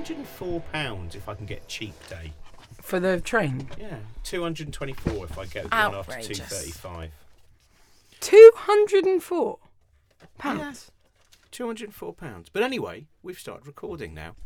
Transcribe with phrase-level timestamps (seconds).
[0.00, 2.32] hundred and four pounds if I can get cheap day.
[2.80, 6.18] For the train, Yeah, two hundred and twenty-four if I get the one after two
[6.20, 6.40] Outrageous.
[6.40, 7.10] thirty-five.
[8.20, 9.58] two hundred and four
[10.38, 10.90] pounds.
[11.50, 12.48] Two hundred and four pounds.
[12.48, 14.36] But anyway, we've started recording now.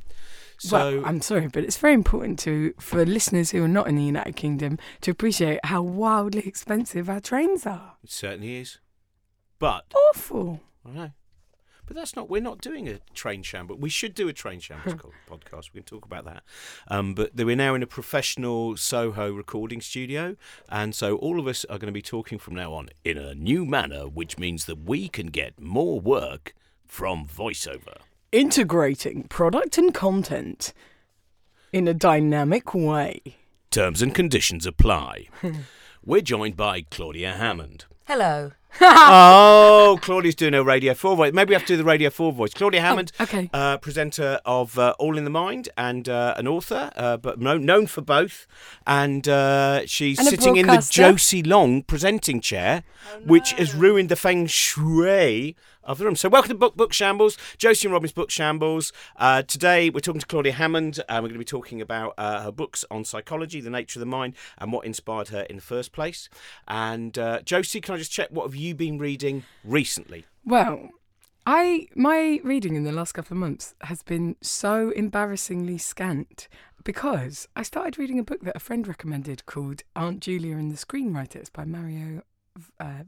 [0.59, 3.97] So well, I'm sorry, but it's very important to for listeners who are not in
[3.97, 7.95] the United Kingdom to appreciate how wildly expensive our trains are.
[8.03, 8.79] it certainly is.
[9.59, 9.85] But
[10.15, 10.61] Awful.
[10.87, 11.11] I know.
[11.87, 12.31] But that's not.
[12.31, 13.79] We're not doing a train shambles.
[13.79, 14.95] We should do a train shambles
[15.31, 15.73] podcast.
[15.73, 16.43] We can talk about that.
[16.89, 20.37] Um, but we're now in a professional Soho recording studio,
[20.69, 23.35] and so all of us are going to be talking from now on in a
[23.35, 26.55] new manner, which means that we can get more work
[26.87, 27.99] from voiceover.
[28.33, 30.73] Integrating product and content
[31.73, 33.21] in a dynamic way.
[33.71, 35.27] Terms and conditions apply.
[36.05, 37.85] we're joined by Claudia Hammond.
[38.07, 38.53] Hello.
[38.81, 41.33] oh, Claudia's doing her Radio 4 voice.
[41.33, 42.53] Maybe we have to do the Radio 4 voice.
[42.53, 43.49] Claudia Hammond, okay.
[43.53, 47.65] uh, presenter of uh, All in the Mind and uh, an author, uh, but known,
[47.65, 48.47] known for both.
[48.87, 50.79] And uh, she's And sitting in the.
[50.79, 52.83] Oh, Josie Long presenting chair,
[53.25, 55.55] which has ruined the feng shui
[55.85, 56.17] of the room.
[56.17, 58.93] So, welcome to Book Book Shambles, Josie and Robin's Book Shambles.
[59.17, 62.43] Uh, today, we're talking to Claudia Hammond, and we're going to be talking about uh,
[62.43, 65.63] her books on psychology, the nature of the mind, and what inspired her in the
[65.63, 66.29] first place.
[66.67, 70.27] And uh, Josie, can I just check what have you been reading recently?
[70.45, 70.91] Well,
[71.47, 76.49] I my reading in the last couple of months has been so embarrassingly scant
[76.85, 80.77] because I started reading a book that a friend recommended called Aunt Julia and the
[80.77, 82.23] Screenwriters by Mario
[82.81, 83.03] uh.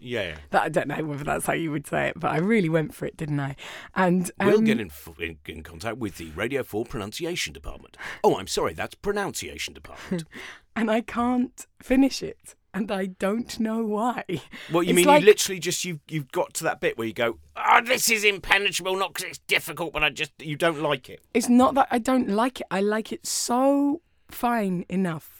[0.00, 0.36] Yeah, yeah.
[0.50, 2.94] That I don't know whether that's how you would say it, but I really went
[2.94, 3.56] for it, didn't I?
[3.94, 7.96] And um, We'll get in, f- in, in contact with the Radio 4 pronunciation department.
[8.22, 10.24] Oh, I'm sorry, that's pronunciation department.
[10.76, 14.24] and I can't finish it, and I don't know why.
[14.72, 15.06] Well, you It's mean?
[15.06, 18.10] like- you literally just you you've got to that bit where you go, oh, this
[18.10, 21.20] is impenetrable, not because it's difficult, but I just you don't like it.
[21.34, 22.66] It's not that I don't like it.
[22.70, 25.39] I like it so fine enough.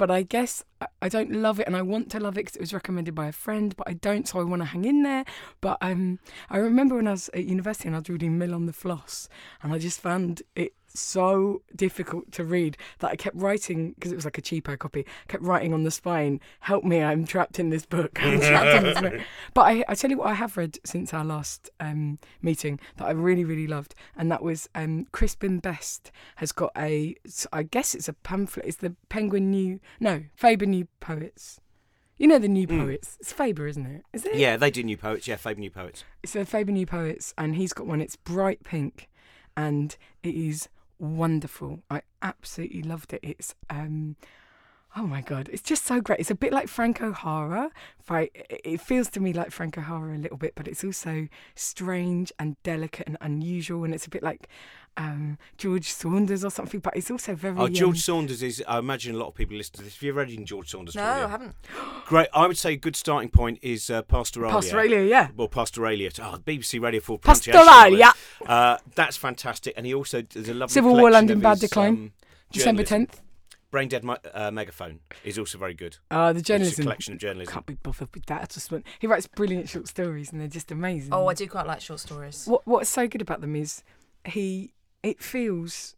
[0.00, 0.64] But I guess
[1.02, 3.26] I- don't love it, and I want to love it because it was recommended by
[3.26, 3.76] a friend.
[3.76, 5.26] But I don't, so I want to hang in there.
[5.60, 8.64] But um, I remember when I was at university and I was reading Mill on
[8.64, 9.28] the Floss,
[9.62, 14.16] and I just found it so difficult to read that I kept writing because it
[14.16, 15.00] was like a cheapo copy.
[15.00, 17.02] I Kept writing on the spine, "Help me!
[17.02, 18.18] I'm trapped in this book.
[18.22, 19.20] I'm trapped in this book."
[19.54, 23.06] But I, I tell you what, I have read since our last um, meeting that
[23.06, 27.14] I really, really loved, and that was um, Crispin Best has got a,
[27.52, 28.66] I guess it's a pamphlet.
[28.66, 31.60] It's the Penguin New, no, Faber New Poets.
[32.20, 33.16] You know the New Poets.
[33.18, 34.02] It's Faber, isn't it?
[34.12, 34.34] Is it?
[34.36, 35.26] Yeah, they do new poets.
[35.26, 36.04] Yeah, Faber New Poets.
[36.22, 38.02] It's a Faber New Poets, and he's got one.
[38.02, 39.08] It's bright pink,
[39.56, 40.68] and it is
[41.00, 41.82] wonderful.
[41.90, 43.20] I absolutely loved it.
[43.22, 44.16] It's um,
[44.96, 46.18] Oh my God, it's just so great.
[46.18, 47.70] It's a bit like Frank O'Hara.
[48.08, 48.32] Right?
[48.34, 52.60] It feels to me like Frank O'Hara a little bit, but it's also strange and
[52.64, 53.84] delicate and unusual.
[53.84, 54.48] And it's a bit like
[54.96, 57.56] um, George Saunders or something, but it's also very.
[57.56, 59.94] Oh, George um, Saunders is, I imagine a lot of people listen to this.
[59.94, 60.96] Have you read in George Saunders?
[60.96, 61.54] No, I haven't.
[62.06, 62.28] Great.
[62.34, 64.52] I would say a good starting point is uh, Pastoralia.
[64.52, 65.28] Pastoralia, yeah.
[65.36, 66.10] Well, Pastoralia.
[66.18, 67.18] Oh, BBC Radio 4.
[67.20, 68.12] Pastoralia.
[68.44, 69.74] Uh, that's fantastic.
[69.76, 71.92] And he also, does a lovely Civil War, London, Bad his, Decline.
[71.92, 72.12] Um,
[72.50, 73.20] December 10th.
[73.70, 74.04] Brain Dead
[74.34, 75.98] uh, Megaphone is also very good.
[76.10, 76.82] Uh, the Which is a journalism.
[76.84, 77.52] collection of journalism.
[77.52, 78.42] Can't be bothered with that.
[78.42, 81.12] I just want, he writes brilliant short stories, and they're just amazing.
[81.14, 82.46] Oh, I do quite like short stories.
[82.46, 83.82] What What's so good about them is
[84.24, 84.72] he
[85.02, 85.94] it feels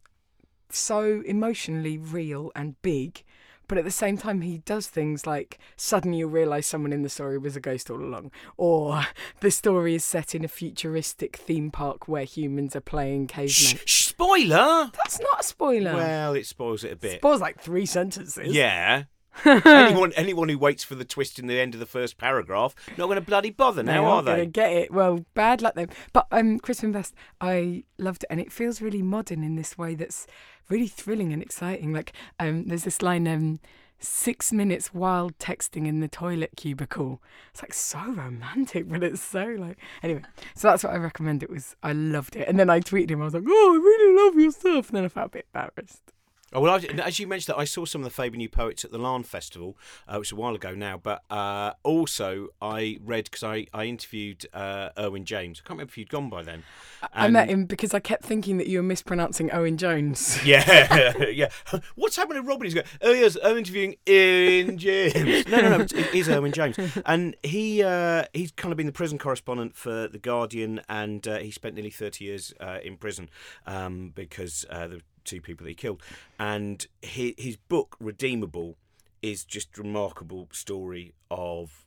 [0.69, 3.23] so emotionally real and big,
[3.69, 7.09] but at the same time he does things like suddenly you realise someone in the
[7.09, 9.07] story was a ghost all along, or
[9.41, 13.83] the story is set in a futuristic theme park where humans are playing Shh, cavemen.
[13.87, 14.91] shh, spoiler.
[14.95, 15.95] That's not a spoiler.
[15.95, 17.21] Well, it spoils it a bit.
[17.21, 18.55] Spoils like three sentences.
[18.55, 19.05] Yeah.
[19.47, 23.07] anyone anyone who waits for the twist in the end of the first paragraph not
[23.07, 24.45] going to bloody bother now, are they?
[24.45, 24.91] get it.
[24.93, 25.89] Well, bad luck then.
[26.13, 29.95] But um, Crispin Best, I loved it, and it feels really modern in this way
[29.95, 30.27] that's
[30.69, 31.95] really thrilling and exciting.
[31.95, 33.61] Like um, there's this line, um,
[34.03, 37.23] six minutes wild texting in the toilet cubicle.
[37.53, 40.23] It's like so romantic, but it's so like anyway.
[40.55, 41.43] So that's what I recommend.
[41.43, 43.23] It was I loved it, and then I tweeted him.
[43.23, 44.89] I was like, oh, I really love your stuff.
[44.89, 46.13] And then I felt a bit embarrassed.
[46.53, 48.85] Oh, well, I, as you mentioned, that I saw some of the Faber New Poets
[48.85, 49.77] at the Larne Festival,
[50.07, 50.99] uh, which was a while ago now.
[50.99, 55.61] But uh, also, I read because I, I interviewed uh, Erwin James.
[55.61, 56.65] I can't remember if you'd gone by then.
[57.13, 60.41] I met him because I kept thinking that you were mispronouncing Owen Jones.
[60.53, 61.49] Yeah, yeah.
[61.95, 62.65] What's happened to Robin?
[62.65, 65.47] He's going, oh, yes, I'm interviewing Erwin James.
[65.49, 66.77] No, no, no, it is Erwin James.
[67.07, 71.39] And he uh, he's kind of been the prison correspondent for The Guardian, and uh,
[71.39, 73.31] he spent nearly 30 years uh, in prison
[73.67, 76.03] um, because uh, the two people he killed.
[76.39, 78.77] And his, his book, Redeemable,
[79.23, 81.85] is just remarkable story of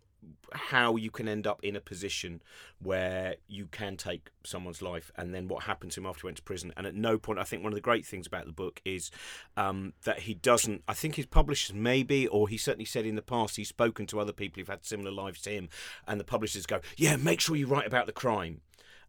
[0.54, 2.42] how you can end up in a position
[2.82, 6.38] where you can take someone's life and then what happened to him after he went
[6.38, 8.52] to prison and at no point i think one of the great things about the
[8.52, 9.12] book is
[9.58, 13.22] um, that he doesn't i think his publishers maybe or he certainly said in the
[13.22, 15.70] past he's spoken to other people who've had similar lives to him
[16.08, 18.62] and the publishers go yeah make sure you write about the crime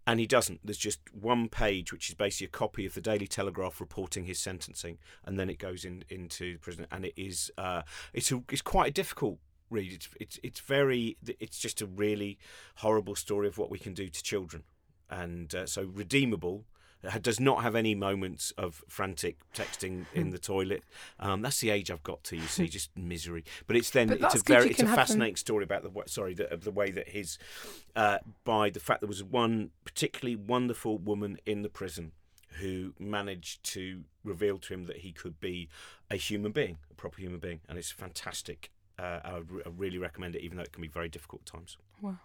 [0.07, 0.61] and he doesn't.
[0.65, 4.39] There's just one page, which is basically a copy of the Daily Telegraph reporting his
[4.39, 6.87] sentencing, and then it goes in into prison.
[6.93, 7.83] And it is uh,
[8.13, 9.39] it's a, it's quite a difficult
[9.69, 9.93] read.
[9.93, 12.39] It's it's it's very it's just a really
[12.77, 14.63] horrible story of what we can do to children,
[15.11, 16.65] and uh, so redeemable.
[17.23, 20.83] Does not have any moments of frantic texting in the toilet.
[21.21, 22.37] Um, that's the age I've got to.
[22.37, 23.45] You see, just misery.
[23.67, 25.91] But it's then But it's a very it's a have them- fascinating story about the
[26.07, 27.39] sorry the, of the way that his
[27.95, 32.13] uh, by the fact there was one particularly wonderful woman in the prison
[32.61, 35.69] who managed to reveal to him that he could be
[36.11, 38.71] a human being, a proper human being, and it's fantastic.
[38.99, 41.53] Uh, I, re- I really recommend it, even though it can be very difficult at
[41.53, 41.77] times.
[42.01, 42.17] Wow.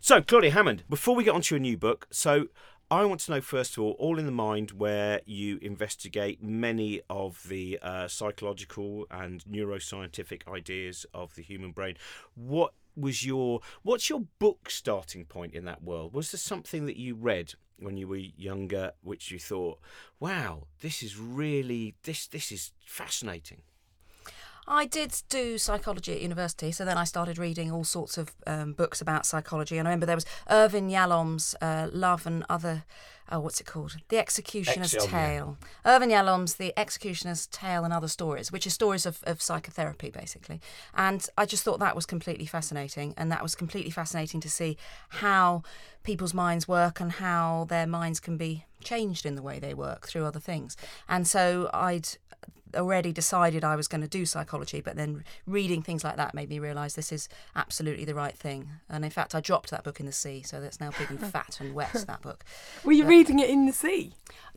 [0.00, 2.46] So, Claudia Hammond, before we get on to your new book, so
[2.88, 7.00] I want to know first of all, All in the Mind, where you investigate many
[7.10, 11.96] of the uh, psychological and neuroscientific ideas of the human brain.
[12.36, 16.14] What was your what's your book starting point in that world?
[16.14, 19.80] Was there something that you read when you were younger which you thought,
[20.20, 23.62] "Wow, this is really this this is fascinating."
[24.68, 28.72] I did do psychology at university, so then I started reading all sorts of um,
[28.72, 29.78] books about psychology.
[29.78, 32.84] And I remember there was Irvin Yalom's uh, Love and Other,
[33.30, 33.96] oh, what's it called?
[34.08, 35.00] The Executioner's yeah.
[35.00, 35.58] Tale.
[35.84, 40.60] Irvin Yalom's The Executioner's Tale and Other Stories, which is stories of, of psychotherapy, basically.
[40.94, 43.14] And I just thought that was completely fascinating.
[43.16, 44.76] And that was completely fascinating to see
[45.10, 45.62] how
[46.02, 50.06] people's minds work and how their minds can be changed in the way they work
[50.06, 50.76] through other things.
[51.08, 52.08] And so I'd
[52.74, 56.48] already decided I was going to do psychology, but then reading things like that made
[56.48, 58.68] me realise this is absolutely the right thing.
[58.88, 61.20] And in fact, I dropped that book in the sea, so that's now big and
[61.20, 61.92] fat and wet.
[62.06, 62.44] That book.
[62.84, 64.12] Were you reading it in the sea?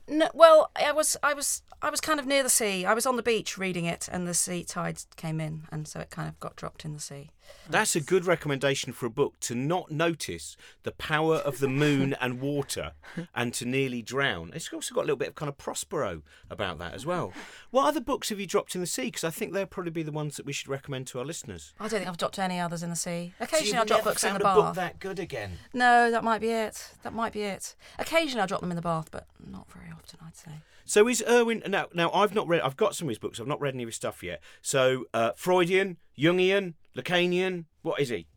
[0.09, 2.85] No, well, I was, I was, I was kind of near the sea.
[2.85, 5.99] I was on the beach reading it, and the sea tides came in, and so
[5.99, 7.29] it kind of got dropped in the sea.
[7.67, 12.15] That's a good recommendation for a book to not notice the power of the moon
[12.21, 12.91] and water
[13.33, 14.51] and to nearly drown.
[14.53, 17.33] It's also got a little bit of kind of Prospero about that as well.
[17.71, 19.05] What other books have you dropped in the sea?
[19.05, 21.73] Because I think they'll probably be the ones that we should recommend to our listeners.
[21.79, 23.33] I don't think I've dropped any others in the sea.
[23.39, 24.75] Occasionally, you've I drop books in the a book bath.
[24.75, 25.53] that good again.
[25.73, 26.91] No, that might be it.
[27.01, 27.75] That might be it.
[27.97, 30.51] Occasionally, I drop them in the bath, but not very often, I'd say.
[30.85, 31.87] So is Irvin now?
[31.93, 32.61] Now I've not read.
[32.61, 33.39] I've got some of his books.
[33.39, 34.41] I've not read any of his stuff yet.
[34.61, 37.65] So uh, Freudian, Jungian, Lacanian.
[37.81, 38.27] What is he?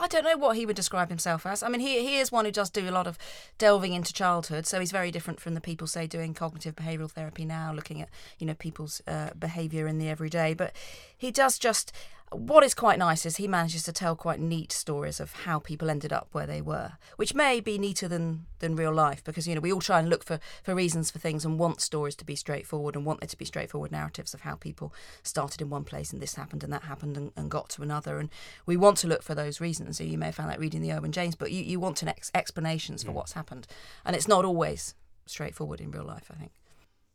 [0.00, 1.62] I don't know what he would describe himself as.
[1.62, 3.18] I mean, he he is one who does do a lot of
[3.58, 7.44] delving into childhood, so he's very different from the people say doing cognitive behavioural therapy
[7.44, 8.08] now, looking at
[8.38, 10.54] you know people's uh, behaviour in the everyday.
[10.54, 10.76] But
[11.18, 11.92] he does just
[12.30, 15.88] what is quite nice is he manages to tell quite neat stories of how people
[15.88, 19.54] ended up where they were, which may be neater than than real life because you
[19.54, 22.24] know we all try and look for for reasons for things and want stories to
[22.24, 24.92] be straightforward and want there to be straightforward narratives of how people
[25.22, 28.18] started in one place and this happened and that happened and, and got to another
[28.18, 28.28] and
[28.66, 29.98] we want to look for those reasons.
[29.98, 32.08] So you may have found that reading the Erwin James, but you, you want an
[32.08, 33.66] ex- explanations for what's happened,
[34.04, 34.94] and it's not always
[35.26, 36.30] straightforward in real life.
[36.30, 36.52] I think.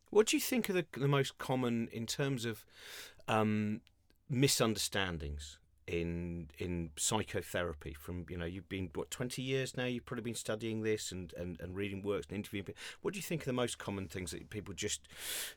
[0.09, 2.65] What do you think are the, the most common in terms of
[3.27, 3.81] um,
[4.33, 7.93] misunderstandings in in psychotherapy?
[7.93, 9.85] From you know, you've been what twenty years now.
[9.85, 12.65] You've probably been studying this and, and, and reading works and interviewing.
[12.65, 12.81] people.
[13.01, 15.07] What do you think are the most common things that people just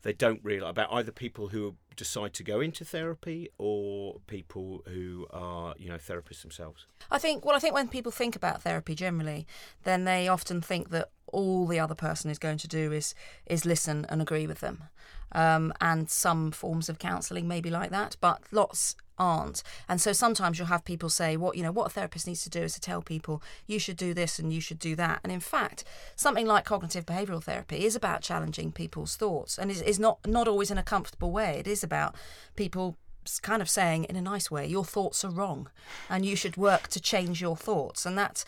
[0.03, 5.27] they don't realise about either people who decide to go into therapy or people who
[5.31, 6.87] are you know therapists themselves?
[7.11, 9.47] I think well, I think when people think about therapy generally,
[9.85, 13.15] then they often think that all the other person is going to do is
[13.47, 14.85] is listen and agree with them.
[15.33, 19.63] Um, and some forms of counselling may be like that, but lots aren't.
[19.89, 22.51] And so sometimes you'll have people say, "What you know, what a therapist needs to
[22.51, 25.33] do is to tell people you should do this and you should do that." And
[25.33, 29.99] in fact, something like cognitive behavioural therapy is about challenging people's thoughts, and is, is
[29.99, 31.59] not not always in a comfortable way.
[31.59, 32.15] It is about
[32.55, 32.97] people
[33.43, 35.71] kind of saying in a nice way, "Your thoughts are wrong,
[36.09, 38.45] and you should work to change your thoughts." And that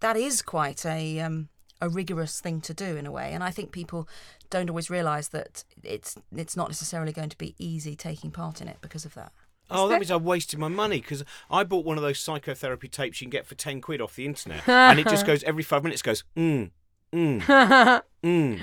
[0.00, 1.48] that is quite a um,
[1.80, 3.32] a rigorous thing to do in a way.
[3.32, 4.08] And I think people
[4.50, 8.68] don't always realise that it's it's not necessarily going to be easy taking part in
[8.68, 9.32] it because of that.
[9.70, 13.20] Oh, that means I wasted my money because I bought one of those psychotherapy tapes
[13.20, 15.82] you can get for ten quid off the internet, and it just goes every five
[15.82, 16.02] minutes.
[16.02, 16.70] Goes mm,
[17.12, 17.40] mm,
[18.22, 18.60] mm,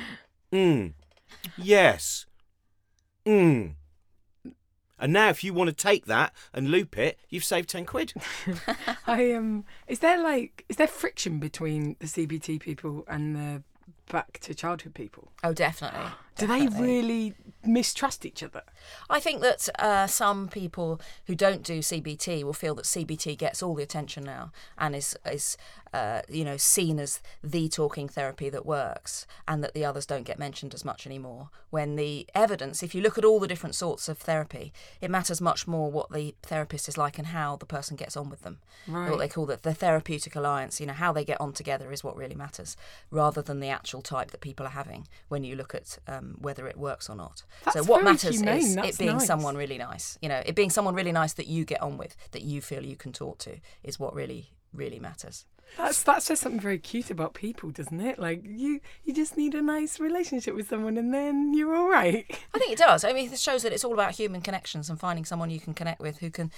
[0.51, 0.93] mm,
[1.57, 2.25] yes,
[3.25, 3.73] mm.
[5.01, 8.13] And now, if you want to take that and loop it, you've saved ten quid.
[9.07, 13.63] I um, is there like is there friction between the CBT people and the
[14.11, 15.31] back to childhood people?
[15.43, 16.11] Oh, definitely.
[16.41, 18.63] Do they really mistrust each other.
[19.09, 23.61] I think that uh, some people who don't do CBT will feel that CBT gets
[23.61, 25.57] all the attention now and is is
[25.93, 30.23] uh, you know seen as the talking therapy that works, and that the others don't
[30.23, 31.49] get mentioned as much anymore.
[31.69, 35.41] When the evidence, if you look at all the different sorts of therapy, it matters
[35.41, 38.59] much more what the therapist is like and how the person gets on with them.
[38.87, 39.09] Right.
[39.09, 40.79] What they call the, the therapeutic alliance.
[40.79, 42.77] You know how they get on together is what really matters,
[43.09, 46.67] rather than the actual type that people are having when you look at um, whether
[46.67, 47.43] it works or not.
[47.71, 49.27] so what matters humane, is that's it being nice.
[49.27, 50.17] someone really nice.
[50.21, 52.83] You know, it being someone really nice that you get on with, that you feel
[52.83, 55.45] you can talk to, is what really, really matters.
[55.77, 58.19] That's that says something very cute about people, doesn't it?
[58.19, 62.25] Like you, you just need a nice relationship with someone, and then you're all right.
[62.53, 63.03] I think it does.
[63.03, 65.73] I mean, it shows that it's all about human connections and finding someone you can
[65.73, 66.51] connect with who can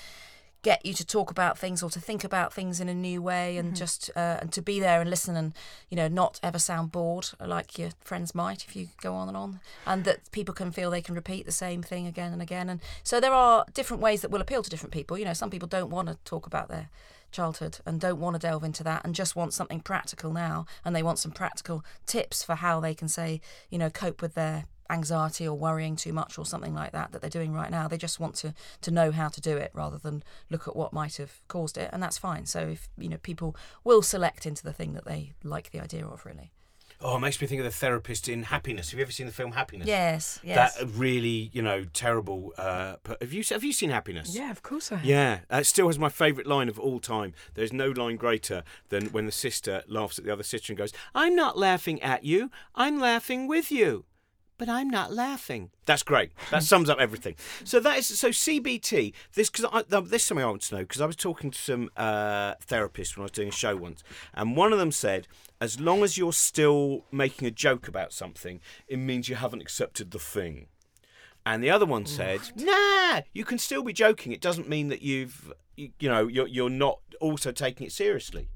[0.64, 3.58] get you to talk about things or to think about things in a new way
[3.58, 5.54] and just uh, and to be there and listen and
[5.90, 9.38] you know not ever sound bored like your friends might if you go on and
[9.38, 9.60] on.
[9.86, 12.70] And that people can feel they can repeat the same thing again and again.
[12.70, 15.18] And so there are different ways that will appeal to different people.
[15.18, 16.90] You know some people don't want to talk about their
[17.32, 20.66] childhood and don't want to delve into that and just want something practical now.
[20.86, 24.34] And they want some practical tips for how they can say you know cope with
[24.34, 27.88] their anxiety or worrying too much or something like that that they're doing right now
[27.88, 30.94] they just want to to know how to do it rather than look at what
[30.94, 34.64] might have caused it and that's fine so if you know people will select into
[34.64, 36.52] the thing that they like the idea of really
[37.06, 38.92] Oh, it makes me think of the therapist in Happiness.
[38.92, 39.88] Have you ever seen the film Happiness?
[39.88, 42.54] yes yes That really, you know, terrible.
[42.58, 44.34] Uh, have you have you seen Happiness?
[44.34, 45.06] Yeah, of course I have.
[45.06, 47.34] Yeah, uh, it still has my favourite line of all time.
[47.56, 50.94] There's no line greater than when the sister laughs at the other sister and goes,
[51.14, 52.50] "I'm not laughing at you.
[52.74, 54.06] I'm laughing with you."
[54.64, 55.72] But I'm not laughing.
[55.86, 56.32] That's great.
[56.50, 57.36] That sums up everything.
[57.66, 59.12] So that is so CBT.
[59.34, 61.90] This because this is something I want to know because I was talking to some
[61.98, 65.28] uh, therapists when I was doing a show once, and one of them said,
[65.60, 70.12] as long as you're still making a joke about something, it means you haven't accepted
[70.12, 70.68] the thing.
[71.46, 74.32] And the other one said, "Nah, you can still be joking.
[74.32, 78.48] It doesn't mean that you've, you, you know, you're you're not also taking it seriously."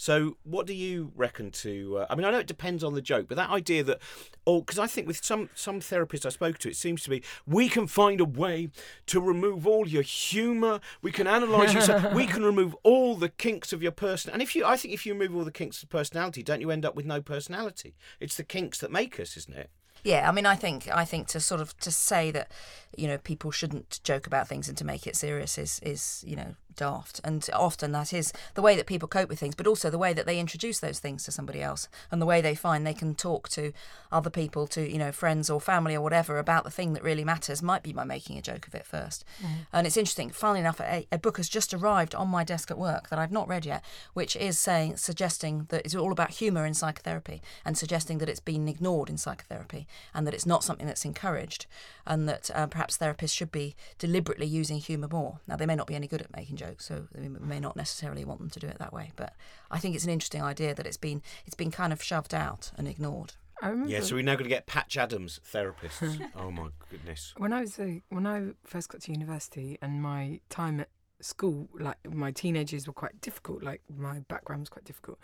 [0.00, 1.98] So, what do you reckon to?
[1.98, 3.98] Uh, I mean, I know it depends on the joke, but that idea that,
[4.46, 7.20] oh, because I think with some some therapists I spoke to, it seems to be
[7.48, 8.70] we can find a way
[9.06, 10.78] to remove all your humour.
[11.02, 11.80] We can analyse you.
[11.80, 14.32] So we can remove all the kinks of your person.
[14.32, 16.70] And if you, I think, if you remove all the kinks of personality, don't you
[16.70, 17.96] end up with no personality?
[18.20, 19.68] It's the kinks that make us, isn't it?
[20.04, 22.52] Yeah, I mean, I think I think to sort of to say that,
[22.96, 26.36] you know, people shouldn't joke about things and to make it serious is is you
[26.36, 27.20] know daft.
[27.22, 30.14] And often that is the way that people cope with things, but also the way
[30.14, 33.14] that they introduce those things to somebody else and the way they find they can
[33.14, 33.72] talk to
[34.10, 37.24] other people, to you know friends or family or whatever about the thing that really
[37.24, 37.62] matters.
[37.62, 39.24] Might be by making a joke of it first.
[39.72, 40.30] And it's interesting.
[40.30, 43.32] Funnily enough, a, a book has just arrived on my desk at work that I've
[43.32, 47.76] not read yet, which is saying suggesting that it's all about humour in psychotherapy and
[47.76, 51.66] suggesting that it's been ignored in psychotherapy and that it's not something that's encouraged
[52.06, 55.40] and that uh, perhaps therapists should be deliberately using humour more.
[55.46, 58.24] Now, they may not be any good at making jokes, so we may not necessarily
[58.24, 59.12] want them to do it that way.
[59.16, 59.34] But
[59.70, 62.70] I think it's an interesting idea that it's been it's been kind of shoved out
[62.76, 63.34] and ignored.
[63.60, 64.00] I remember Yeah.
[64.02, 66.20] So we're now going to get Patch Adams therapists.
[66.36, 67.34] oh my goodness.
[67.36, 70.88] when I was a, when I first got to university and my time at
[71.20, 73.62] school, like my teenagers were quite difficult.
[73.62, 75.18] Like my background was quite difficult,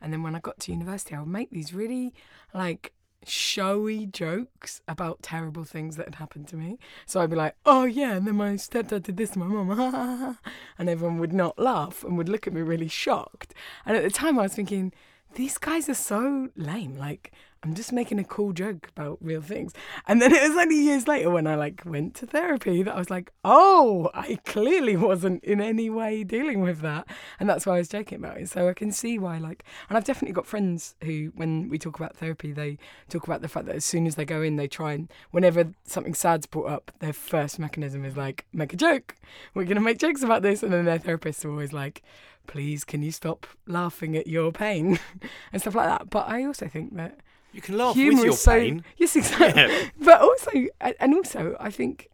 [0.00, 2.14] and then when I got to university, I would make these really
[2.54, 2.92] like
[3.26, 6.78] showy jokes about terrible things that had happened to me.
[7.06, 10.38] So I'd be like, "Oh yeah," and then my stepdad did this to my mum,
[10.78, 13.54] and everyone would not laugh and would look at me really shocked.
[13.84, 14.92] And at the time, I was thinking,
[15.34, 16.96] these guys are so lame.
[16.96, 19.74] Like, I'm just making a cool joke about real things.
[20.08, 22.98] And then it was only years later when I like went to therapy that I
[22.98, 27.06] was like, oh, I clearly wasn't in any way dealing with that.
[27.38, 28.48] And that's why I was joking about it.
[28.48, 31.96] So I can see why, like, and I've definitely got friends who, when we talk
[31.96, 32.78] about therapy, they
[33.10, 35.74] talk about the fact that as soon as they go in, they try and, whenever
[35.84, 39.16] something sad's brought up, their first mechanism is like, make a joke.
[39.52, 40.62] We're going to make jokes about this.
[40.62, 42.02] And then their therapists are always like,
[42.46, 44.98] please, can you stop laughing at your pain
[45.52, 46.08] and stuff like that.
[46.08, 47.20] But I also think that
[47.52, 48.84] You can laugh humour with your is so pain.
[48.96, 49.62] yes, exactly.
[49.62, 49.88] Yeah.
[49.98, 52.08] But also, and also, I think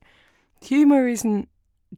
[0.61, 1.49] humour isn't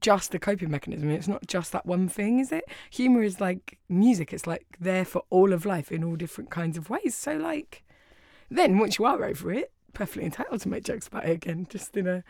[0.01, 1.11] just a coping mechanism.
[1.11, 2.65] It's not just that one thing, is it?
[2.91, 4.33] Humour is like music.
[4.33, 7.15] It's like there for all of life in all different kinds of ways.
[7.15, 7.85] So, like,
[8.51, 11.97] then once you are over it, perfectly entitled to make jokes about it again, just
[11.97, 12.25] in a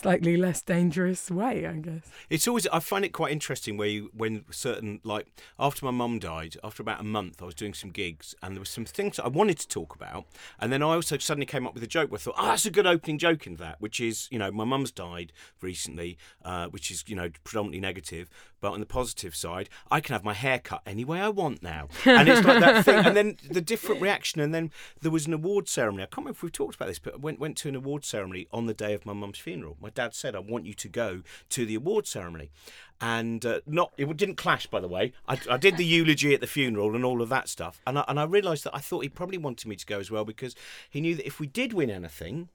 [0.00, 2.02] slightly less dangerous way, I guess.
[2.30, 5.26] It's always I find it quite interesting where you when certain like
[5.58, 8.60] after my mum died, after about a month, I was doing some gigs and there
[8.60, 10.26] were some things I wanted to talk about,
[10.60, 12.66] and then I also suddenly came up with a joke where I thought, oh, that's
[12.66, 16.68] a good opening joke in that, which is you know my mum's died recently, uh,
[16.68, 20.34] which is you know predominantly negative, but on the positive side, I can have my
[20.34, 23.60] hair cut any way I want now, and it's like that thing, and then the
[23.60, 26.02] different reaction, and then there was an award ceremony.
[26.02, 28.04] I can't remember if we've talked about this, but I went went to an award
[28.04, 29.76] ceremony on the day of my mum's funeral.
[29.80, 32.50] My dad said, "I want you to go to the award ceremony,"
[33.00, 35.12] and uh, not it didn't clash, by the way.
[35.26, 38.04] I, I did the eulogy at the funeral and all of that stuff, and I,
[38.08, 40.54] and I realised that I thought he probably wanted me to go as well because
[40.88, 42.48] he knew that if we did win anything.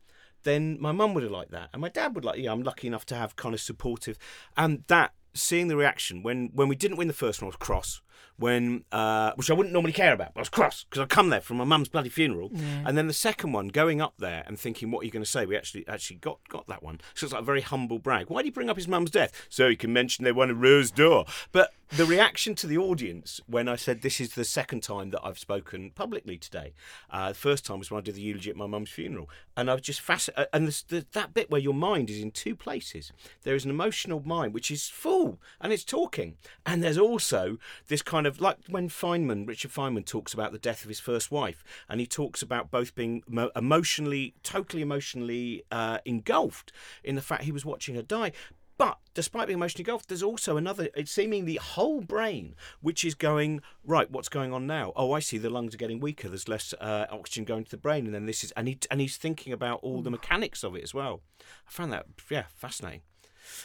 [0.44, 2.38] Then my mum would have liked that, and my dad would like.
[2.38, 4.18] Yeah, I'm lucky enough to have kind of supportive,
[4.58, 7.56] and that seeing the reaction when when we didn't win the first one, I was
[7.56, 8.02] cross.
[8.38, 11.30] When uh, which I wouldn't normally care about, but I was cross because I'd come
[11.30, 12.52] there from my mum's bloody funeral.
[12.86, 15.30] And then the second one, going up there and thinking, what are you going to
[15.30, 15.46] say?
[15.46, 17.00] We actually actually got got that one.
[17.14, 18.30] So it's like a very humble brag.
[18.30, 19.48] Why do you bring up his mum's death?
[19.50, 21.26] So he can mention they won a rose d'or.
[21.52, 25.22] But the reaction to the audience when I said this is the second time that
[25.24, 26.74] I've spoken publicly today.
[27.12, 29.70] Uh, the first time was when I did the eulogy at my mum's funeral, and
[29.70, 30.48] I was just fascinated.
[30.52, 33.12] And this, the, that bit where your mind is in two places.
[33.44, 38.02] There is an emotional mind which is full and it's talking, and there's also this
[38.04, 41.64] kind of like when Feynman, Richard Feynman, talks about the death of his first wife,
[41.90, 43.24] and he talks about both being
[43.56, 46.72] emotionally, totally emotionally uh, engulfed
[47.04, 48.32] in the fact he was watching her die.
[48.76, 53.14] But despite being emotionally engulfed, there's also another, it's seemingly the whole brain, which is
[53.14, 54.94] going, right, what's going on now?
[54.96, 56.28] Oh, I see, the lungs are getting weaker.
[56.28, 58.06] There's less uh, oxygen going to the brain.
[58.06, 60.84] And then this is, and, he, and he's thinking about all the mechanics of it
[60.84, 61.22] as well.
[61.40, 63.02] I found that, yeah, fascinating.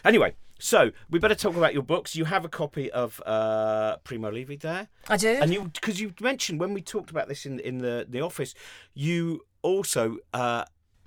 [0.05, 2.17] Anyway, so we better talk about your books.
[2.17, 4.89] You have a copy of uh, Primo Levi there.
[5.09, 5.29] I do.
[5.29, 8.55] And you, because you mentioned when we talked about this in in the the office,
[8.95, 10.65] you also, uh,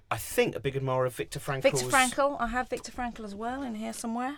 [0.09, 1.81] I think, a big admirer of Viktor Frankl's.
[1.81, 2.39] Viktor Frankl.
[2.39, 4.37] I have Viktor Frankl as well in here somewhere,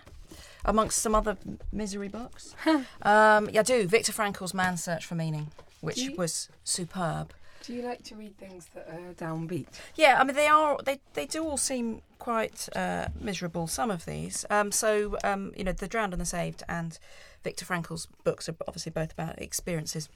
[0.66, 1.38] amongst some other
[1.72, 2.56] misery books.
[3.04, 3.88] um, yeah, I do.
[3.88, 5.52] Viktor Frankl's Man's Search for Meaning,
[5.82, 7.34] which was superb.
[7.64, 9.68] Do you like to read things that are downbeat?
[9.96, 13.68] Yeah, I mean they are they they do all seem quite uh, miserable.
[13.68, 14.46] Some of these.
[14.50, 17.00] Um, so um, you know, the Drowned and the Saved and
[17.44, 20.10] Viktor Frankl's books are obviously both about experiences.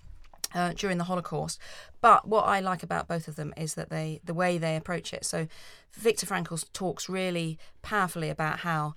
[0.55, 1.59] Uh, during the Holocaust,
[1.99, 5.11] but what I like about both of them is that they, the way they approach
[5.11, 5.25] it.
[5.25, 5.45] So,
[5.91, 8.95] Viktor Frankl talks really powerfully about how,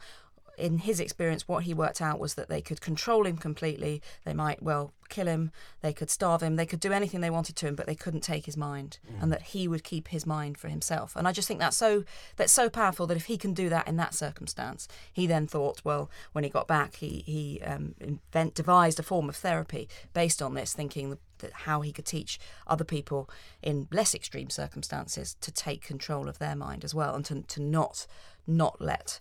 [0.61, 4.03] in his experience, what he worked out was that they could control him completely.
[4.25, 5.51] They might well kill him,
[5.83, 8.21] they could starve him, they could do anything they wanted to him, but they couldn't
[8.23, 11.17] take his mind, and that he would keep his mind for himself.
[11.17, 12.05] And I just think that's so
[12.37, 15.81] that's so powerful that if he can do that in that circumstance, he then thought,
[15.85, 20.41] well, when he got back, he he um, invent devised a form of therapy based
[20.41, 23.29] on this, thinking that how he could teach other people
[23.63, 27.61] in less extreme circumstances to take control of their mind as well, and to to
[27.61, 28.07] not
[28.47, 29.21] not let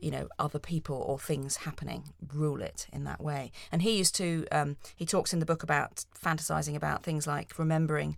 [0.00, 3.52] you know other people or things happening rule it in that way.
[3.70, 7.58] And he used to um, he talks in the book about fantasizing about things like
[7.58, 8.16] remembering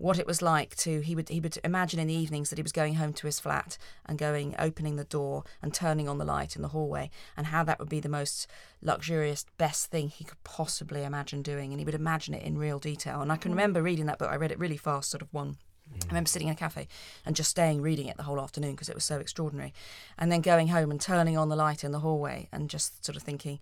[0.00, 2.62] what it was like to he would he would imagine in the evenings that he
[2.62, 6.24] was going home to his flat and going opening the door and turning on the
[6.24, 8.46] light in the hallway and how that would be the most
[8.80, 11.72] luxurious best thing he could possibly imagine doing.
[11.72, 13.20] And he would imagine it in real detail.
[13.20, 14.30] And i can remember reading that book.
[14.30, 15.58] I read it really fast sort of one
[15.92, 16.04] Mm.
[16.04, 16.88] I remember sitting in a cafe
[17.24, 19.72] and just staying reading it the whole afternoon because it was so extraordinary.
[20.18, 23.16] And then going home and turning on the light in the hallway and just sort
[23.16, 23.60] of thinking,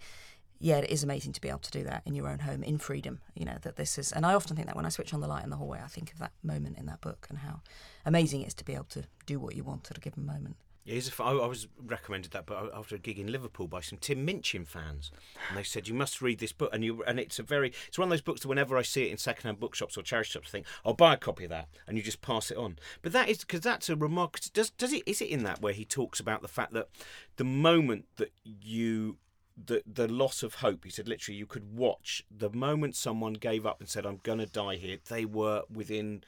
[0.60, 2.78] yeah, it is amazing to be able to do that in your own home in
[2.78, 3.20] freedom.
[3.34, 5.28] You know, that this is, and I often think that when I switch on the
[5.28, 7.60] light in the hallway, I think of that moment in that book and how
[8.04, 10.56] amazing it is to be able to do what you want at a given moment.
[10.88, 13.68] Yeah, he's a f- I I was recommended that book after a gig in Liverpool
[13.68, 15.12] by some Tim Minchin fans,
[15.46, 16.70] and they said you must read this book.
[16.72, 19.02] And you and it's a very it's one of those books that whenever I see
[19.02, 21.68] it in secondhand bookshops or charity shops, I think I'll buy a copy of that,
[21.86, 22.78] and you just pass it on.
[23.02, 24.40] But that is because that's a remark.
[24.54, 26.88] Does does it is it in that where he talks about the fact that
[27.36, 29.18] the moment that you
[29.62, 30.84] the the loss of hope.
[30.84, 34.38] He said literally you could watch the moment someone gave up and said I'm going
[34.38, 34.96] to die here.
[35.06, 36.24] They were within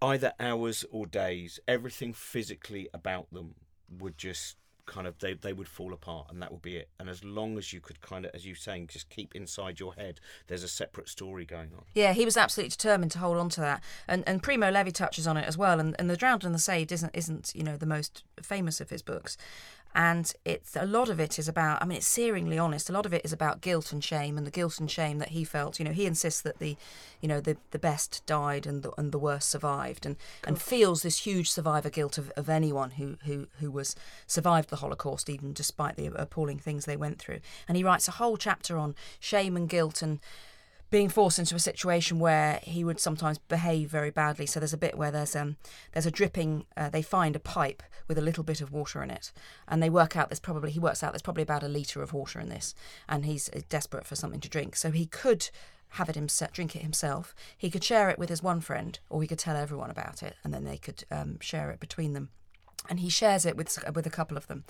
[0.00, 1.60] either hours or days.
[1.68, 3.56] Everything physically about them
[3.98, 4.56] would just
[4.90, 6.88] kind of they they would fall apart and that would be it.
[6.98, 9.94] And as long as you could kind of as you're saying just keep inside your
[9.94, 11.84] head, there's a separate story going on.
[11.94, 15.26] Yeah, he was absolutely determined to hold on to that, and and Primo Levi touches
[15.26, 15.78] on it as well.
[15.78, 18.90] And, and the Drowned and the Saved isn't isn't you know the most famous of
[18.90, 19.36] his books,
[19.94, 21.82] and it's a lot of it is about.
[21.82, 22.88] I mean, it's searingly honest.
[22.88, 25.30] A lot of it is about guilt and shame, and the guilt and shame that
[25.30, 25.78] he felt.
[25.78, 26.76] You know, he insists that the,
[27.20, 31.02] you know, the the best died and the and the worst survived, and and feels
[31.02, 35.52] this huge survivor guilt of, of anyone who who who was survived the Holocaust, even
[35.52, 37.40] despite the appalling things they went through.
[37.66, 40.20] And he writes a whole chapter on shame and guilt and
[40.90, 44.46] being forced into a situation where he would sometimes behave very badly.
[44.46, 45.56] So there's a bit where there's um
[45.92, 46.66] there's a dripping.
[46.76, 49.32] Uh, they find a pipe with a little bit of water in it,
[49.68, 52.12] and they work out there's probably he works out there's probably about a liter of
[52.12, 52.74] water in this,
[53.08, 54.76] and he's uh, desperate for something to drink.
[54.76, 55.50] So he could
[55.94, 57.34] have it himself, drink it himself.
[57.56, 60.36] He could share it with his one friend, or he could tell everyone about it,
[60.44, 62.30] and then they could um, share it between them
[62.88, 64.64] and he shares it with with a couple of them,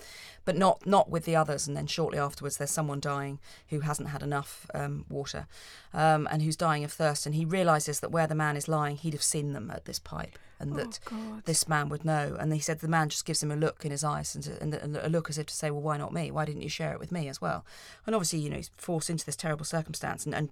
[0.45, 1.67] but not not with the others.
[1.67, 5.47] And then shortly afterwards, there's someone dying who hasn't had enough um, water,
[5.93, 7.25] um, and who's dying of thirst.
[7.25, 9.99] And he realizes that where the man is lying, he'd have seen them at this
[9.99, 11.45] pipe, and that God.
[11.45, 12.35] this man would know.
[12.39, 14.73] And he said the man just gives him a look in his eyes, and, and,
[14.73, 16.31] and a look as if to say, "Well, why not me?
[16.31, 17.65] Why didn't you share it with me as well?"
[18.05, 20.49] And obviously, you know, he's forced into this terrible circumstance, and, and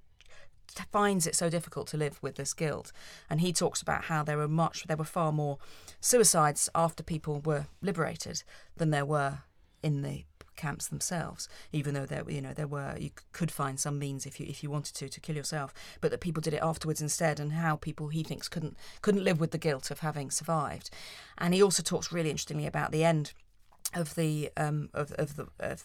[0.91, 2.91] finds it so difficult to live with this guilt.
[3.29, 5.58] And he talks about how there were much, there were far more
[5.99, 8.43] suicides after people were liberated
[8.77, 9.39] than there were
[9.82, 10.23] in the
[10.55, 11.47] camps themselves.
[11.71, 14.62] Even though there, you know, there were, you could find some means if you if
[14.62, 17.77] you wanted to to kill yourself, but that people did it afterwards instead, and how
[17.77, 20.89] people he thinks couldn't couldn't live with the guilt of having survived.
[21.38, 23.32] And he also talks really interestingly about the end
[23.93, 25.84] of the um, of of the of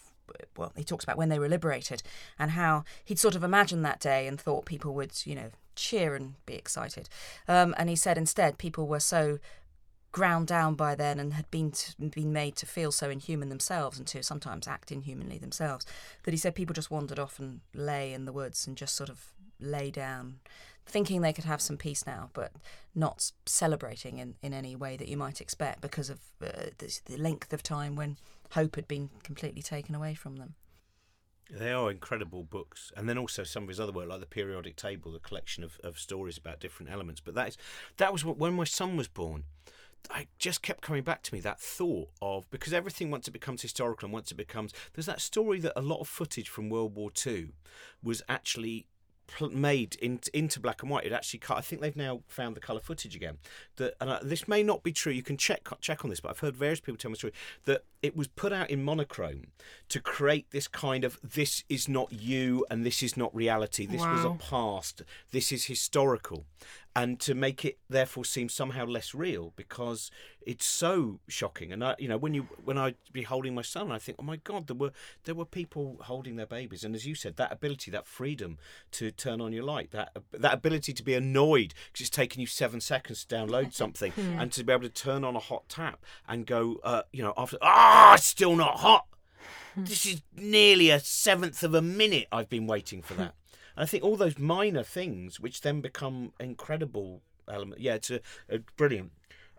[0.57, 2.03] well, he talks about when they were liberated
[2.39, 6.15] and how he'd sort of imagined that day and thought people would, you know, cheer
[6.15, 7.09] and be excited.
[7.47, 9.39] Um, and he said instead people were so
[10.11, 11.73] ground down by then and had been
[12.11, 15.85] been made to feel so inhuman themselves and to sometimes act inhumanly themselves
[16.23, 19.09] that he said people just wandered off and lay in the woods and just sort
[19.09, 20.39] of lay down
[20.85, 22.51] thinking they could have some peace now, but
[22.93, 27.17] not celebrating in, in any way that you might expect because of uh, the, the
[27.17, 28.17] length of time when
[28.51, 30.55] hope had been completely taken away from them.
[31.49, 34.75] They are incredible books, and then also some of his other work, like the periodic
[34.75, 37.21] table, the collection of, of stories about different elements.
[37.21, 37.57] But that is
[37.97, 39.43] that was what, when my son was born.
[40.11, 43.63] I just kept coming back to me that thought of because everything once it becomes
[43.63, 46.95] historical and once it becomes there's that story that a lot of footage from World
[46.95, 47.49] War Two
[48.03, 48.85] was actually
[49.27, 51.05] pl- made in, into black and white.
[51.05, 51.57] It actually cut.
[51.57, 53.37] I think they've now found the color footage again.
[53.77, 55.11] That and uh, this may not be true.
[55.11, 57.33] You can check check on this, but I've heard various people tell me story
[57.65, 59.47] that it was put out in monochrome
[59.89, 63.85] to create this kind of this is not you and this is not reality.
[63.85, 65.01] This was a past.
[65.31, 66.45] This is historical,
[66.95, 70.09] and to make it therefore seem somehow less real because
[70.41, 71.73] it's so shocking.
[71.73, 74.23] And I, you know, when you when I be holding my son, I think, oh
[74.23, 74.91] my God, there were
[75.25, 78.57] there were people holding their babies, and as you said, that ability, that freedom
[78.91, 82.47] to turn on your light, that that ability to be annoyed because it's taken you
[82.47, 86.05] seven seconds to download something, and to be able to turn on a hot tap
[86.27, 89.05] and go, uh, you know, after ah, it's still not hot.
[89.77, 93.35] This is nearly a seventh of a minute I've been waiting for that.
[93.75, 97.81] And I think all those minor things, which then become incredible element.
[97.81, 99.11] Yeah, it's a, a brilliant.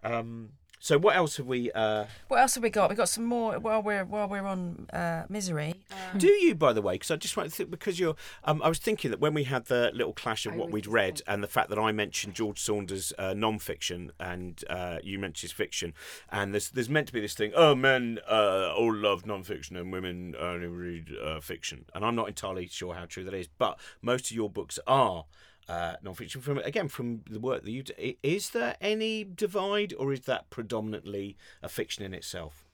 [0.03, 1.73] Um, so what else have we?
[1.73, 2.91] Uh, What else have we got?
[2.91, 5.75] We got some more while we're while we're on uh, misery.
[6.17, 6.95] do you, by the way?
[6.95, 8.15] Because I just want to think because you're.
[8.45, 10.85] Um, I was thinking that when we had the little clash of I what we'd
[10.85, 15.19] just read and the fact that I mentioned George Saunders' uh, non-fiction and uh, you
[15.19, 15.95] mentioned his fiction,
[16.31, 17.53] and there's there's meant to be this thing.
[17.57, 22.29] Oh, men uh, all love non-fiction and women only read uh, fiction, and I'm not
[22.29, 23.49] entirely sure how true that is.
[23.49, 25.25] But most of your books are.
[25.69, 27.93] Uh, non-fiction from again from the work that you do.
[28.23, 32.67] Is there any divide, or is that predominantly a fiction in itself?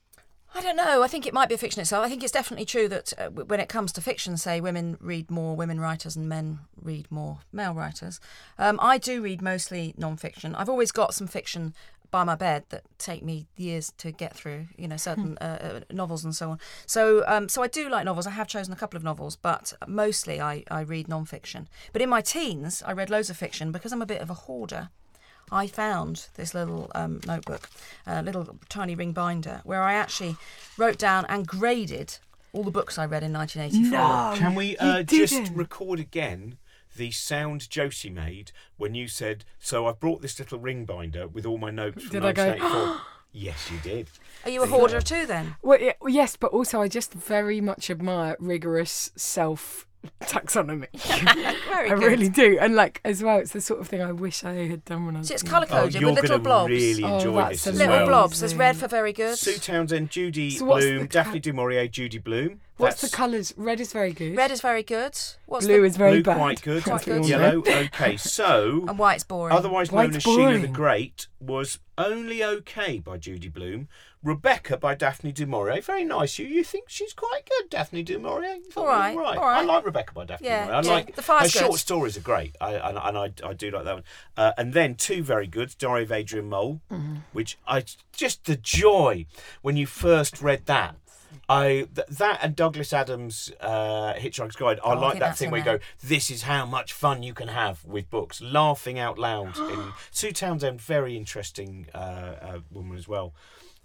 [0.55, 1.01] I don't know.
[1.01, 2.05] I think it might be a fiction itself.
[2.05, 5.31] I think it's definitely true that uh, when it comes to fiction, say women read
[5.31, 8.19] more women writers and men read more male writers.
[8.59, 10.53] Um, I do read mostly non-fiction.
[10.53, 11.73] I've always got some fiction
[12.13, 14.67] by my bed that take me years to get through.
[14.77, 16.59] You know, certain uh, uh, novels and so on.
[16.85, 18.27] So, um, so I do like novels.
[18.27, 21.67] I have chosen a couple of novels, but mostly I, I read non-fiction.
[21.91, 24.35] But in my teens, I read loads of fiction because I'm a bit of a
[24.35, 24.89] hoarder.
[25.51, 27.67] I found this little um, notebook,
[28.05, 30.35] a little tiny ring binder, where I actually
[30.77, 32.19] wrote down and graded
[32.53, 33.97] all the books I read in 1984.
[33.97, 34.33] No.
[34.37, 36.57] Can we uh, just record again
[36.95, 41.45] the sound Josie made when you said, "So I've brought this little ring binder with
[41.45, 43.01] all my notes from Did I go, 1984."
[43.31, 44.09] yes, you did.
[44.45, 45.55] Are you a hoarder too then?
[45.61, 49.87] Well, yeah, well, yes, but also I just very much admire rigorous self
[50.23, 50.87] taxonomy.
[51.69, 52.03] Very I good.
[52.03, 54.83] really do, and like as well, it's the sort of thing I wish I had
[54.85, 55.27] done when I was.
[55.29, 56.71] See, it's colour coded oh, you're with little gonna blobs.
[56.71, 58.07] really Oh, enjoy that's this as Little well.
[58.07, 58.39] blobs.
[58.39, 59.37] There's red for very good.
[59.37, 62.59] Sue Townsend, Judy So Bloom, the Daphne co- du Maurier, Judy Blume.
[62.77, 63.53] What's That's the colours?
[63.55, 64.35] Red is very good.
[64.35, 65.15] Red is very good.
[65.45, 65.87] What's Blue the...
[65.87, 66.37] is very blue bad.
[66.37, 66.83] quite good.
[66.83, 67.25] Quite good.
[67.25, 68.17] Yellow, okay.
[68.17, 69.55] So, And white's boring.
[69.55, 70.67] otherwise known White's as Sheila the.
[70.69, 73.87] Great, was only okay by Judy Blume.
[74.23, 75.81] Rebecca by Daphne du Maurier.
[75.81, 76.39] Very nice.
[76.39, 78.55] You you think she's quite good, Daphne du Maurier?
[78.55, 79.59] You all right, right, all right.
[79.61, 80.77] I like Rebecca by Daphne Yeah, du Maurier.
[80.79, 80.93] I yeah.
[80.93, 81.79] like The her short good.
[81.79, 82.55] stories are great.
[82.61, 84.03] I, and, and I, I do like that one.
[84.37, 87.15] Uh, and then two very good, Diary of Adrian Mole, Mm-hmm.
[87.33, 87.83] which I
[88.13, 89.25] just the joy
[89.61, 90.95] when you first read that.
[91.49, 94.79] I th- that and Douglas Adams' uh, Hitchhiker's Guide.
[94.85, 97.33] I Oh, like think that thing where you go, "This is how much fun you
[97.33, 99.57] can have with books," laughing out loud.
[99.57, 103.33] in Sue Townsend, very interesting uh, uh, woman as well,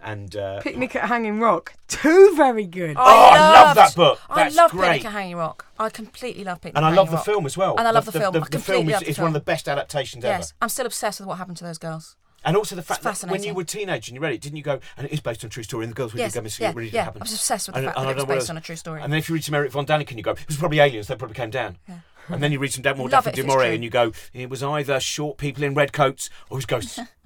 [0.00, 0.34] and.
[0.36, 1.74] Uh, Picnic at Hanging Rock.
[1.88, 2.96] Two very good.
[2.98, 4.20] Oh, I love that book.
[4.28, 4.88] I love great.
[4.92, 5.66] Picnic at Hanging Rock.
[5.78, 7.24] I completely love Picnic and I love Hanging the Rock.
[7.24, 7.76] film as well.
[7.78, 8.32] And I love the, film.
[8.34, 10.56] The, I the film is, the is one of the best adaptations Yes, ever.
[10.62, 12.16] I'm still obsessed with what happened to those girls.
[12.44, 14.56] And also the fact that when you were a teenager and you read it, didn't
[14.56, 16.32] you go, and it is based on a true story, and the girls really Yes,
[16.34, 17.04] did go missing, yeah, it really yeah.
[17.04, 17.20] happen.
[17.20, 18.38] I was obsessed with the And- fact and that I it was don't know what
[18.38, 18.50] based else.
[18.50, 19.02] on a true story.
[19.02, 21.08] And then if you read some Erich von Däniken, you go, it was probably aliens,
[21.08, 21.78] they probably came down.
[21.88, 21.98] Yeah.
[22.28, 24.48] And then you read some Da- more Love Daphne du Maurier and you go, it
[24.50, 27.00] was either short people in red coats or it was ghosts.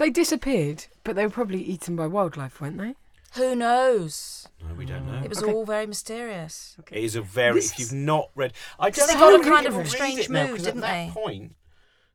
[0.00, 2.94] They disappeared, but they were probably eaten by wildlife, weren't they?
[3.34, 4.48] Who knows?
[4.66, 5.20] no, we don't know.
[5.22, 5.52] It was Okay.
[5.52, 6.76] all very mysterious.
[6.90, 7.56] It is a very.
[7.56, 9.72] This if you've not read, I don't they know got how a you kind can
[9.74, 11.10] of read strange it now, mood, 'cause didn't at that they?
[11.12, 11.54] point,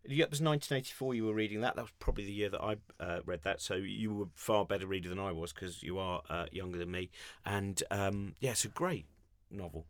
[0.08, 1.14] yeah, it was 1984.
[1.14, 1.76] You were reading that.
[1.76, 3.62] That was probably the year that I uh, read that.
[3.62, 6.90] So you were far better reader than I was because you are uh, younger than
[6.90, 7.12] me.
[7.46, 9.06] And um, yeah, it's a great
[9.52, 9.86] novel.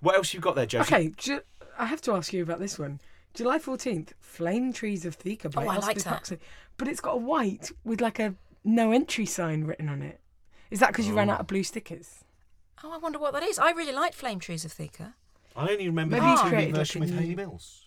[0.00, 0.94] What else you got there, Josie?
[0.94, 1.42] Okay, ju-
[1.76, 3.00] I have to ask you about this one.
[3.34, 6.10] July 14th, Flame Trees of Thika by Oh, I Elspeth liked that.
[6.10, 6.38] Huxley.
[6.78, 8.34] But it's got a white with like a
[8.64, 10.20] no entry sign written on it.
[10.70, 11.34] Is that because you ran Oh.
[11.34, 12.24] out of blue stickers?
[12.84, 13.58] Oh, I wonder what that is.
[13.58, 15.14] I really liked Flame Trees of Thika.
[15.56, 17.82] I only remember Maybe the you TV created like version a with new- Hayley Mills.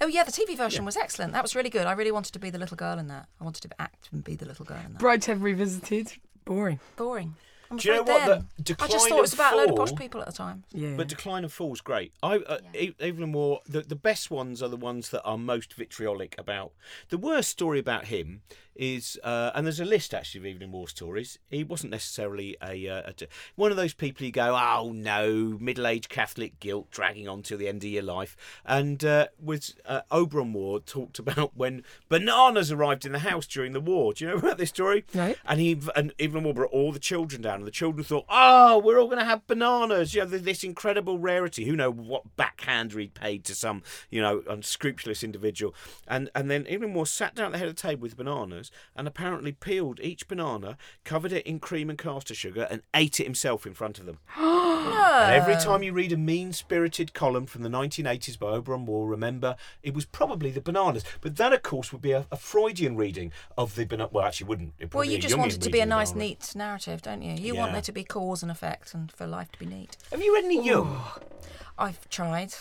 [0.00, 1.32] Oh yeah, the TV version was excellent.
[1.32, 1.86] That was really good.
[1.86, 3.28] I really wanted to be the little girl in that.
[3.40, 5.00] I wanted to act and be the little girl in that.
[5.02, 6.12] Brideshead Revisited.
[6.44, 6.78] Boring.
[6.96, 7.34] Boring.
[7.70, 8.26] I'm Do you know what?
[8.26, 8.48] then.
[8.56, 10.26] The decline I just thought it was and about a load of posh people at
[10.26, 10.64] the time.
[10.72, 10.94] Yeah.
[10.96, 12.12] But Decline and Fall's great.
[12.22, 15.74] I uh, e- even more the the best ones are the ones that are most
[15.74, 16.72] vitriolic about.
[17.08, 18.42] The worst story about him
[18.78, 21.38] is, uh, and there's a list actually of Evelyn Waugh stories.
[21.48, 25.56] He wasn't necessarily a, uh, a d- one of those people you go, oh no,
[25.60, 28.36] middle-aged Catholic guilt dragging on till the end of your life.
[28.64, 33.72] And uh, was uh, Auberon Waugh talked about when bananas arrived in the house during
[33.72, 34.12] the war.
[34.12, 35.04] Do you know about this story?
[35.14, 35.34] No.
[35.44, 38.78] And he and Evelyn Waugh brought all the children down, and the children thought, "Oh,
[38.78, 41.64] we're all going to have bananas." You know, this incredible rarity.
[41.64, 45.74] Who know what backhander he'd paid to some, you know, unscrupulous individual.
[46.06, 48.65] And and then Evelyn Waugh sat down at the head of the table with bananas,
[48.94, 53.24] and apparently peeled each banana, covered it in cream and caster sugar, and ate it
[53.24, 54.18] himself in front of them.
[54.86, 59.56] And every time you read a mean-spirited column from the 1980s by Auberon Waugh, remember
[59.82, 61.04] it was probably the bananas.
[61.20, 64.10] But that, of course, would be a, a Freudian reading of the banana.
[64.12, 64.74] Well, actually, wouldn't.
[64.92, 67.34] Well, you just Jungian want it to be a nice, neat narrative, don't you?
[67.34, 69.96] You want there to be cause and effect and for life to be neat.
[70.10, 71.00] Have you read any Jung?
[71.78, 72.54] I've tried.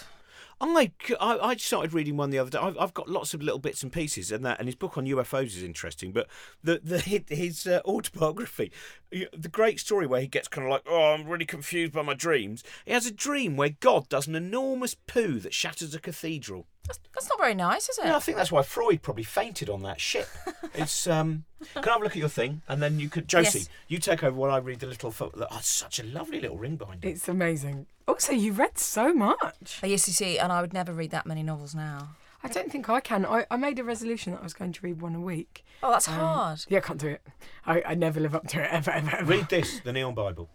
[0.62, 2.58] I, I I started reading one the other day.
[2.58, 5.06] I've, I've got lots of little bits and pieces, and that and his book on
[5.06, 6.12] UFOs is interesting.
[6.12, 6.28] But
[6.64, 7.00] the the
[7.34, 8.72] his uh, autobiography,
[9.12, 12.14] the great story where he gets kind of like, oh, I'm really confused by my
[12.14, 12.64] dreams.
[12.86, 16.68] He has a dream where God does an enormous poo that shatters a cathedral.
[16.86, 18.06] That's, that's not very nice, is it?
[18.06, 20.28] Yeah, I think that's why Freud probably fainted on that ship.
[20.74, 21.46] It's um.
[21.74, 23.70] Can I have a look at your thing, and then you could, Josie, Yes.
[23.88, 25.10] you take over while I read the little.
[25.10, 27.08] Fo- oh, it's such a lovely little ring binder.
[27.08, 27.88] It's amazing.
[28.08, 29.80] Also, you read so much.
[29.84, 32.10] Uh, Yes, you see, and I would never read that many novels now.
[32.44, 33.26] I don't think I can.
[33.26, 35.66] I, I made a resolution that I was going to read one a week.
[35.82, 36.60] Oh, that's Um, hard.
[36.70, 37.22] Yeah, I can't do it.
[37.66, 39.26] I, I never live up to it ever, ever, ever.
[39.26, 40.50] Read this, the Neon Bible.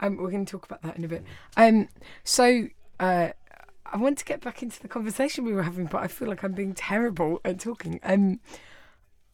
[0.00, 1.22] Um, we're going to talk about that in a bit.
[1.58, 1.88] Um,
[2.24, 3.28] so uh,
[3.84, 6.42] I want to get back into the conversation we were having, but I feel like
[6.42, 8.00] I'm being terrible at talking.
[8.02, 8.40] Um,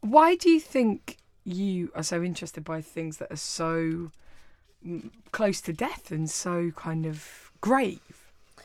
[0.00, 4.10] why do you think you are so interested by things that are so
[5.32, 8.00] close to death and so kind of grave?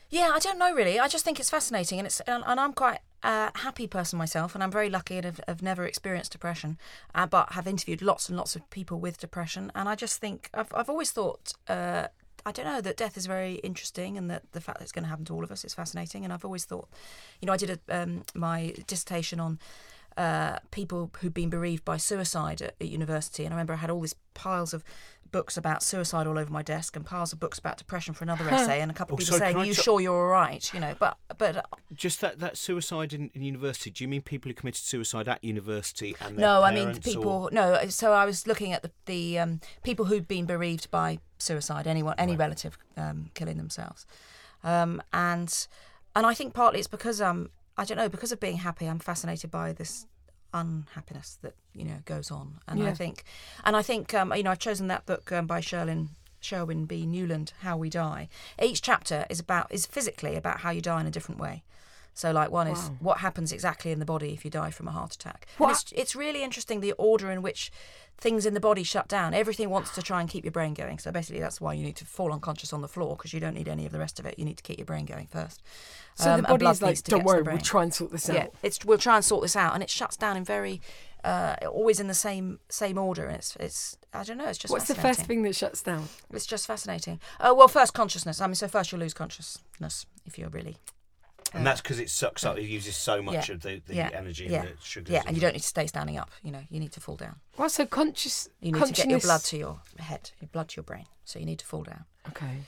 [0.10, 1.00] Yeah, I don't know really.
[1.00, 4.54] I just think it's fascinating, and it's and, and I'm quite a happy person myself,
[4.56, 6.78] and I'm very lucky and have, have never experienced depression,
[7.16, 10.50] uh, but have interviewed lots and lots of people with depression, and I just think
[10.54, 11.54] I've I've always thought.
[11.68, 12.08] Uh,
[12.44, 15.04] I don't know that death is very interesting, and that the fact that it's going
[15.04, 16.24] to happen to all of us is fascinating.
[16.24, 16.90] And I've always thought,
[17.40, 19.60] you know, I did a, um, my dissertation on
[20.18, 23.90] uh, people who'd been bereaved by suicide at, at university, and I remember I had
[23.90, 24.84] all these piles of
[25.32, 28.50] books about suicide all over my desk, and piles of books about depression for another
[28.50, 30.74] essay, and a couple of Oh, people saying, "Are you cho- sure you're all right?"
[30.74, 31.62] You know, but but uh,
[31.94, 33.90] Just that, that suicide in, in university.
[33.90, 37.12] Do you mean people who committed suicide at university and no, I mean parents, or-
[37.14, 37.50] people.
[37.54, 41.88] No, so I was looking at the the um, people who'd been bereaved by suicide,
[41.88, 44.06] anyone, any relative um, killing themselves,
[44.66, 45.68] um, and
[46.14, 47.50] and I think partly it's because um
[47.82, 50.06] I don't know because of being happy, I'm fascinated by this
[50.54, 53.24] unhappiness that you know goes on, and I think,
[53.66, 56.10] and I think um, you know I've chosen that book um, by Sherlin.
[56.44, 57.06] Sherwin B.
[57.06, 58.28] Nuland, How We Die.
[58.60, 61.64] Each chapter is about is physically about how you die in a different way.
[62.14, 64.92] So, like one is what happens exactly in the body if you die from a
[64.92, 65.48] heart attack.
[65.72, 67.72] It's it's really interesting the order in which
[68.18, 69.34] things in the body shut down.
[69.34, 71.00] Everything wants to try and keep your brain going.
[71.00, 73.54] So basically, that's why you need to fall unconscious on the floor because you don't
[73.56, 74.38] need any of the rest of it.
[74.38, 75.64] You need to keep your brain going first.
[76.16, 78.12] So Um, the body is like, don't get to the worry, we'll try and sort
[78.12, 78.36] this out.
[78.36, 80.82] Yeah, it's we'll try and sort this out, and it shuts down in very
[81.24, 83.26] uh, always in the same same order.
[83.26, 84.48] And it's it's I don't know.
[84.48, 86.10] It's just What's the first thing that shuts down?
[86.34, 87.20] It's just fascinating.
[87.40, 88.42] Oh well, first consciousness.
[88.42, 90.78] I mean, so first you'll lose consciousness if you're really
[91.54, 92.58] And that's because it sucks up.
[92.58, 93.56] It uses so much Yeah.
[93.56, 94.10] of the, the Yeah.
[94.14, 94.62] energy Yeah.
[94.62, 95.12] and the sugars.
[95.12, 96.32] yeah, and you don't need to stay standing up.
[96.44, 97.42] You know, you need to fall down.
[97.58, 98.48] Well, so conscious.
[98.62, 101.08] You need to get your blood to your head, your blood to your brain.
[101.26, 102.06] So you need to fall down.
[102.30, 102.64] Okay.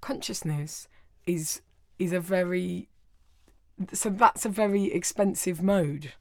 [0.00, 0.88] Consciousness
[1.26, 1.60] is
[1.98, 2.88] is a very
[3.92, 6.12] so that's a very expensive mode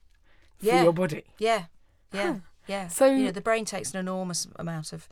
[0.59, 0.83] for Yeah.
[0.83, 1.23] your body.
[1.39, 1.65] Yeah,
[2.11, 2.39] yeah, Huh.
[2.67, 2.87] yeah.
[2.87, 5.07] So- you know, the brain takes an enormous amount of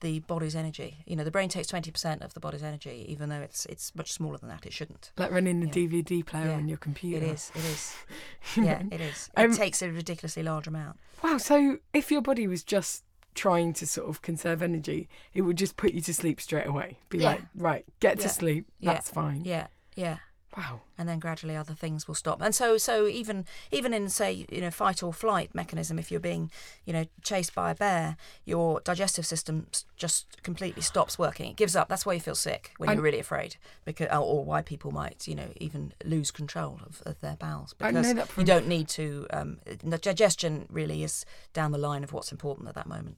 [0.00, 0.98] the body's energy.
[1.06, 3.94] You know, the brain takes twenty percent of the body's energy, even though it's it's
[3.94, 4.66] much smaller than that.
[4.66, 5.12] It shouldn't.
[5.16, 5.72] Like running the Yeah.
[5.88, 6.54] DVD player Yeah.
[6.54, 7.24] on your computer.
[7.26, 7.50] It is.
[7.54, 7.94] It is.
[8.56, 8.88] Yeah, know?
[8.92, 9.30] it is.
[9.36, 10.98] Um, It takes a ridiculously large amount.
[11.22, 13.04] Wow, so if your body was just
[13.34, 16.98] trying to sort of conserve energy, it would just put you to sleep straight away.
[17.10, 17.30] Be Yeah.
[17.32, 18.30] like, right, get to Yeah.
[18.30, 18.66] sleep.
[18.80, 19.44] That's fine.
[19.44, 20.18] Yeah, yeah.
[20.56, 20.80] Wow.
[20.96, 22.40] and then gradually other things will stop.
[22.40, 26.20] And so, so even even in say you know fight or flight mechanism, if you're
[26.20, 26.50] being
[26.84, 29.66] you know chased by a bear, your digestive system
[29.96, 31.50] just completely stops working.
[31.50, 31.88] It gives up.
[31.88, 35.28] That's why you feel sick when you're really afraid, because or, or why people might
[35.28, 39.26] you know even lose control of, of their bowels because you don't need to.
[39.30, 43.16] Um, the digestion really is down the line of what's important at that moment.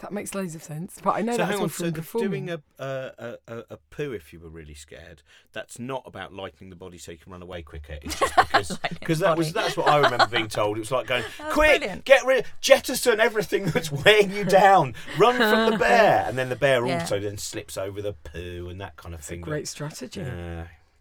[0.00, 0.98] That makes loads of sense.
[1.02, 2.46] But I know so that's hang on, from so performing.
[2.46, 6.68] doing a, a, a, a, poo if you were really scared, that's not about lightening
[6.68, 7.96] the body so you can run away quicker.
[8.02, 10.76] It's just because that was that's what I remember being told.
[10.76, 12.04] It was like going, That's quick, brilliant.
[12.04, 16.56] get rid, jettison everything that's weighing you down, run from the bear, and then the
[16.56, 17.00] bear Yeah.
[17.00, 19.38] also then slips over the poo and that kind of thing.
[19.38, 20.20] A great strategy.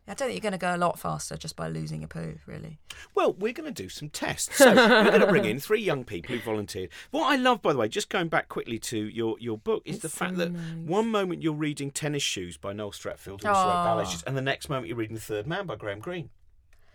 [0.08, 2.38] I don't think you're going to go a lot faster just by losing a poo,
[2.46, 2.78] really.
[3.16, 4.56] Well, we're going to do some tests.
[4.56, 6.92] So we're going to bring in three young people who volunteered.
[7.10, 10.00] What I love, by the way, just going back quickly to your, your book, is
[10.00, 10.62] the It's fact so that nice.
[10.86, 14.38] one moment you're reading Tennis Shoes by Noel Streatfeild, who also wrote Ballet Shoes, and
[14.38, 16.30] the next moment you're reading The Third Man by Graham Greene.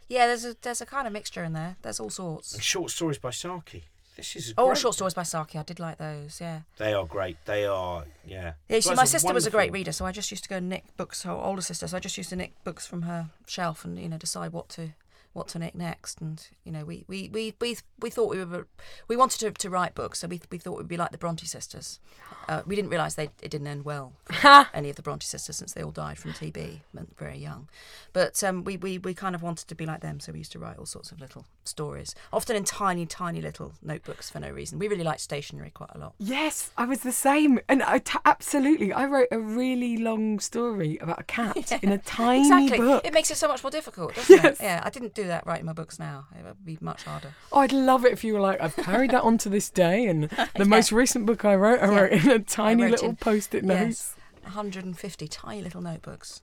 [0.08, 1.76] Yeah, there's a there's a kind of mixture in there.
[1.82, 2.54] There's all sorts.
[2.54, 3.84] And short stories by Saki.
[4.20, 4.78] This is Oh, great.
[4.78, 5.58] short stories by Saki.
[5.58, 6.40] I did like those.
[6.40, 6.60] Yeah.
[6.76, 7.36] They are great.
[7.46, 8.52] They are, yeah.
[8.68, 10.58] Yeah, you see, my sister was a great reader, so I just used to go
[10.58, 11.22] nick books.
[11.22, 14.08] Her older sister, so I just used to nick books from her shelf and you
[14.08, 14.90] know decide what to
[15.32, 16.20] what to nick next.
[16.20, 18.66] And you know, we we we we, we thought we were
[19.08, 21.46] we wanted to, to write books, so we we thought we'd be like the Bronte
[21.46, 22.00] sisters.
[22.48, 24.12] Uh, we didn't realise they it didn't end well.
[24.24, 26.80] for any of the Bronte sisters since they all died from TB
[27.20, 27.68] very young.
[28.12, 30.52] But um, we, we, we kind of wanted to be like them, so we used
[30.52, 34.50] to write all sorts of little stories, often in tiny, tiny little notebooks for no
[34.50, 34.78] reason.
[34.78, 36.14] We really liked stationery quite a lot.
[36.18, 38.92] Yes, I was the same, and I t- absolutely.
[38.92, 42.78] I wrote a really long story about a cat in a tiny exactly.
[42.78, 43.06] book.
[43.06, 44.60] It makes it so much more difficult, doesn't Yes.
[44.60, 44.64] it?
[44.64, 46.26] Yeah, I didn't do that writing my books now.
[46.38, 47.34] It would be much harder.
[47.52, 50.06] Oh, I'd love it if you were like, I've carried that on to this day,
[50.06, 50.24] and
[50.56, 52.00] the most recent book I wrote, I Yeah.
[52.00, 53.74] wrote in a tiny little in- post-it note.
[53.88, 54.14] Yes.
[54.44, 56.42] 150 tiny little notebooks.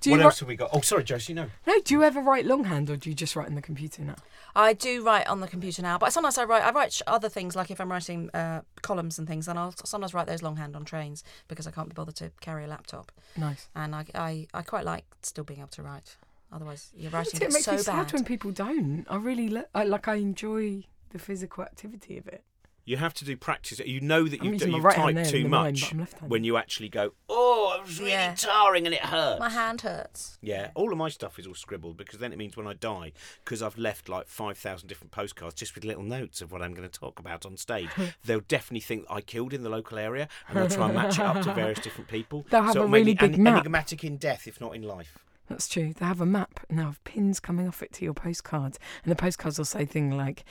[0.00, 0.70] Do you What wri- else have we got?
[0.72, 1.46] Oh, sorry, Josie, no.
[1.66, 1.80] no?
[1.80, 4.14] Do you ever write longhand, or do you just write on the computer now?
[4.54, 6.62] I do write on the computer now, but sometimes I write.
[6.62, 10.14] I write other things, like if I'm writing uh, columns and things, and I'll sometimes
[10.14, 13.10] write those longhand on trains because I can't be bothered to carry a laptop.
[13.36, 13.68] Nice.
[13.74, 16.16] And I, I, I quite like still being able to write.
[16.52, 18.12] Otherwise, your writing it makes so me sad bad.
[18.12, 19.04] when people don't.
[19.10, 20.06] I really li- I, like.
[20.08, 22.44] I enjoy the physical activity of it.
[22.86, 23.78] You have to do practice.
[23.80, 25.48] You know that I'm you've, using my you've right hand typed there too in the
[25.48, 26.30] mind, much I'm left-handed.
[26.30, 28.34] when you actually go, oh, it was really Yeah.
[28.36, 29.40] tiring and it hurts.
[29.40, 30.36] My hand hurts.
[30.42, 33.12] Yeah, all of my stuff is all scribbled because then it means when I die,
[33.42, 36.86] because I've left like 5,000 different postcards just with little notes of what I'm going
[36.86, 37.88] to talk about on stage,
[38.26, 41.24] they'll definitely think I killed in the local area and they'll try and match it
[41.24, 42.44] up to various different people.
[42.50, 43.60] They'll have so a it'll make really me big en- map.
[43.60, 45.18] enigmatic in death, if not in life.
[45.48, 45.92] That's true.
[45.92, 49.10] They have a map and they have pins coming off it to your postcards, and
[49.12, 50.44] the postcards will say things like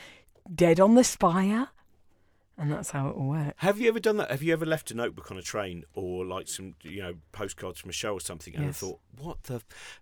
[0.54, 1.70] "Dead on the Spire,"
[2.58, 3.56] and that's how it will work.
[3.58, 4.30] Have you ever done that?
[4.30, 7.80] Have you ever left a notebook on a train or like some, you know, postcards
[7.80, 8.80] from a show or something and Yes.
[8.80, 9.62] thought, what the?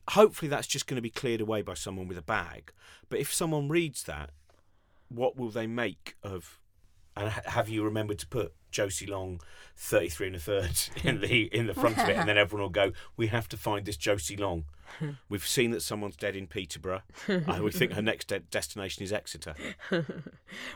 [0.09, 2.73] Hopefully that's just going to be cleared away by someone with a bag.
[3.09, 4.31] But if someone reads that,
[5.07, 6.59] what will they make of?
[7.15, 9.41] And ha- have you remembered to put Josie Long,
[9.75, 12.63] thirty three and a third, in the in the front of it, and then everyone
[12.63, 14.65] will go, "We have to find this Josie Long."
[15.29, 17.03] We've seen that someone's dead in Peterborough.
[17.47, 19.55] I would think her next de- destination is Exeter.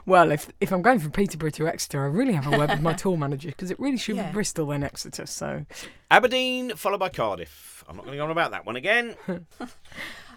[0.06, 2.82] Well, if if I'm going from Peterborough to Exeter, I really have a word with
[2.82, 4.28] my tour manager because it really should Yeah.
[4.28, 5.26] be Bristol then Exeter.
[5.26, 5.66] So
[6.10, 7.84] Aberdeen, followed by Cardiff.
[7.90, 9.16] I'm not going to go on about that one again.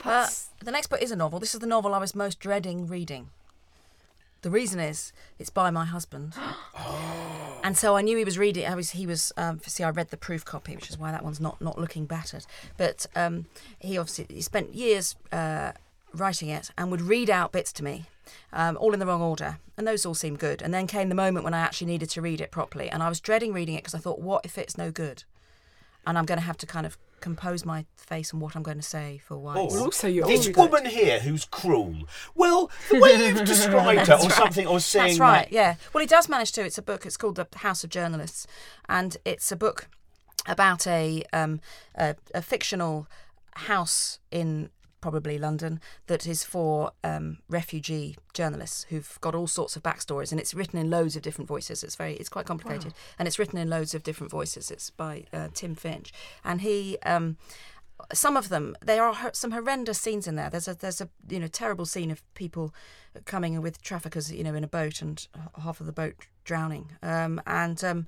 [0.05, 0.29] Uh,
[0.65, 1.39] the next book is a novel.
[1.39, 3.31] This is the novel I was most dreading reading.
[4.43, 6.35] The reason is it's by my husband,
[7.65, 8.67] and so I knew he was reading.
[8.67, 11.25] I was he was um, see I read the proof copy, which is why that
[11.25, 12.47] one's not not looking battered.
[12.77, 13.47] But um,
[13.79, 15.73] he obviously he spent years uh,
[16.15, 18.07] writing it and would read out bits to me,
[18.53, 20.63] um, all in the wrong order, and those all seemed good.
[20.63, 23.09] And then came the moment when I actually needed to read it properly, and I
[23.09, 25.25] was dreading reading it because I thought, what if it's no good?
[26.09, 28.79] And I'm going to have to kind of compose my face and what I'm going
[28.79, 29.59] to say for a while.
[29.59, 29.67] Oh.
[29.67, 31.95] Well, also you're This always- woman here who's cruel.
[32.35, 35.43] Well, the way you've described her, or something, or saying That's right.
[35.45, 35.75] that- Yeah.
[35.93, 36.65] Well, he does manage to.
[36.65, 37.05] It's a book.
[37.05, 38.47] It's called The House of Journalists,
[38.89, 39.89] and it's a book
[40.47, 41.61] about a um,
[41.95, 43.07] a, a fictional
[43.55, 44.71] house in
[45.01, 50.41] probably London that is for um, refugee journalists who've got all sorts of backstories, and
[50.41, 51.83] it's written in loads of different voices.
[51.83, 54.71] It's very it's quite complicated, and it's written in loads of different voices.
[54.71, 56.13] It's by uh, Tim Finch,
[56.45, 56.99] and he.
[57.05, 57.37] Um,
[58.13, 61.41] some of them there are some horrendous scenes in there there's a there's a you
[61.41, 62.73] know terrible scene of people
[63.25, 65.27] coming with traffickers you know in a boat and
[65.63, 68.07] half of the boat drowning um, and um,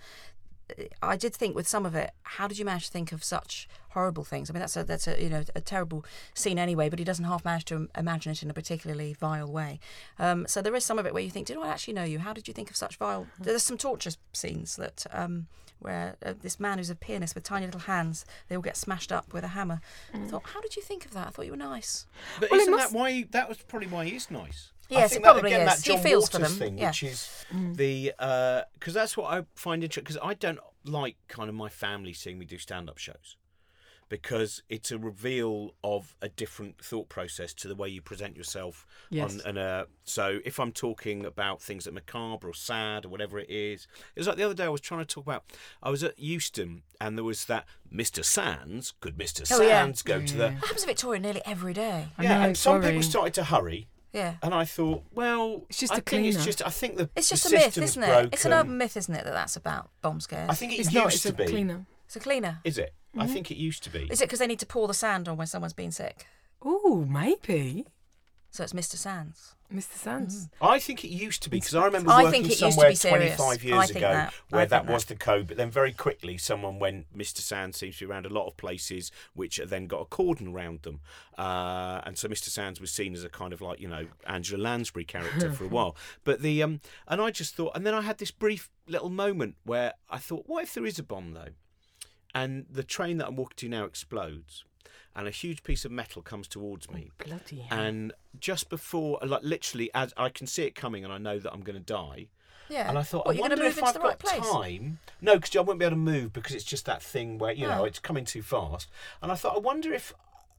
[1.03, 3.69] I did think with some of it, how did you manage to think of such
[3.91, 4.49] horrible things?
[4.51, 6.05] I mean, that's a that's a you know a terrible
[6.35, 9.81] scene anyway, but he doesn't half manage to imagine it in a particularly vile way.
[10.19, 12.19] Um, so there is some of it where you think, did I actually know you?
[12.21, 13.27] How did you think of such vile?
[13.39, 15.47] There's some torture scenes that um,
[15.81, 19.11] where uh, this man who's a pianist with tiny little hands, they all get smashed
[19.11, 19.81] up with a hammer.
[20.13, 21.27] I thought, how did you think of that?
[21.29, 22.07] I thought you were nice.
[22.39, 23.25] But Well, it isn't must- that why?
[23.31, 24.73] That was probably why he's nice.
[24.91, 25.77] Yes, it that, probably again, is.
[25.77, 26.89] That He John feels for them, thing, yeah.
[26.89, 28.13] which is the
[28.75, 30.05] because that's what I find interesting.
[30.05, 33.37] Because I don't like kind of my family seeing me do stand-up shows
[34.11, 38.85] because it's a reveal of a different thought process to the way you present yourself.
[39.09, 39.41] Yes.
[39.41, 43.09] On, and uh, so if I'm talking about things that are macabre or sad or
[43.09, 45.45] whatever it is, it was like the other day I was trying to talk about.
[45.83, 48.25] I was at Euston and there was that Mr.
[48.25, 48.95] Sands.
[49.01, 49.51] Could Mr.
[49.53, 49.85] Oh, yeah.
[49.85, 52.09] Sands go to the That happens to Victoria nearly every day.
[52.19, 52.39] I yeah?
[52.39, 53.87] know, and some people started to hurry.
[54.13, 54.35] Yeah.
[54.43, 56.67] And I thought, well, It's just I a think it's just.
[56.67, 58.07] I think the It's the a myth, isn't it?
[58.07, 58.31] broken.
[58.33, 60.51] It's an urban myth, isn't it, that that's about bomb scares?
[60.51, 61.15] I think it It's used not.
[61.15, 61.47] It's to a be.
[61.47, 61.87] cleaner.
[62.07, 62.59] It's a cleaner.
[62.65, 62.93] Is it?
[63.17, 63.33] I mm-hmm.
[63.33, 64.09] think it used to be.
[64.11, 66.27] Is it because they need to pour the sand on when someone's been sick?
[66.63, 67.87] Oh, maybe.
[68.51, 68.97] So it's Mr.
[68.97, 69.55] Sands.
[69.73, 69.95] Mr.
[69.95, 70.49] Sands.
[70.61, 72.71] I think it used to be because I remember I working think it used to
[72.73, 73.37] somewhere be serious.
[73.37, 74.35] 25 I years think ago that.
[74.51, 77.39] where I that was the code, but then very quickly someone went, Mr.
[77.39, 80.83] Sands seems to be around a lot of places which then got a cordon around
[80.83, 81.01] them.
[81.39, 82.49] Uh, and so Mr.
[82.49, 85.69] Sands was seen as a kind of like, you know, Angela Lansbury character for a
[85.77, 85.97] while.
[86.25, 89.55] But the, um, and I just thought, and then I had this brief little moment
[89.65, 91.51] where I thought, what if there is a bomb though?
[92.35, 94.65] And the train that I'm walking to now explodes
[95.17, 97.11] and a huge piece of metal comes towards me.
[97.19, 97.79] Bloody hell.
[97.79, 101.53] And just before, like literally, as I can see it coming, and I know that
[101.53, 102.27] I'm going to die.
[102.69, 102.89] Yeah.
[102.89, 104.49] And I thought, what, I wonder if I've the got right place?
[104.49, 105.01] time.
[105.21, 107.67] No, because I won't be able to move because it's just that thing where you
[107.67, 107.85] know Oh.
[107.85, 108.89] it's coming too fast.
[109.21, 110.13] And I thought, I wonder if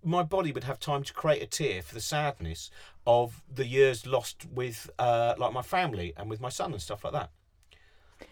[0.04, 2.70] my body would have time to create a tear for the sadness
[3.08, 7.04] of the years lost with, uh, like my family and with my son and stuff
[7.06, 7.30] like that.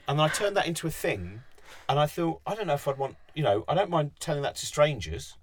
[0.07, 1.43] And I turned that into a thing,
[1.87, 4.41] and I thought, I don't know if I'd want, you know, I don't mind telling
[4.41, 5.35] that to strangers,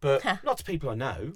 [0.00, 1.32] but not to people I know.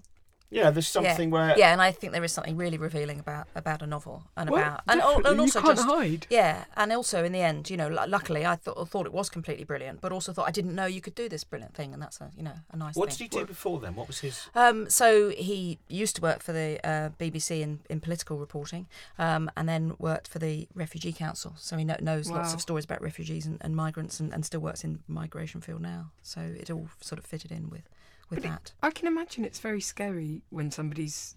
[0.50, 1.34] Yeah, there's something yeah.
[1.34, 4.48] where yeah, and I think there is something really revealing about about a novel and
[4.50, 6.28] Well, about and, and also just hide.
[6.30, 9.28] yeah, and also in the end, you know, lu- luckily I thought thought it was
[9.28, 12.00] completely brilliant, but also thought I didn't know you could do this brilliant thing, and
[12.00, 13.96] that's a you know a nice What did he do before then?
[13.96, 14.48] What was his?
[14.54, 18.86] Um, so he used to work for the uh, BBC in, in political reporting,
[19.18, 21.54] um, and then worked for the Refugee Council.
[21.56, 24.60] So he kno- knows lots of stories about refugees and, and migrants, and, and still
[24.60, 26.12] works in migration field now.
[26.22, 27.88] So it all sort of fitted in with
[28.30, 28.72] with But it- that.
[28.82, 31.36] I can imagine it's very scary when somebody's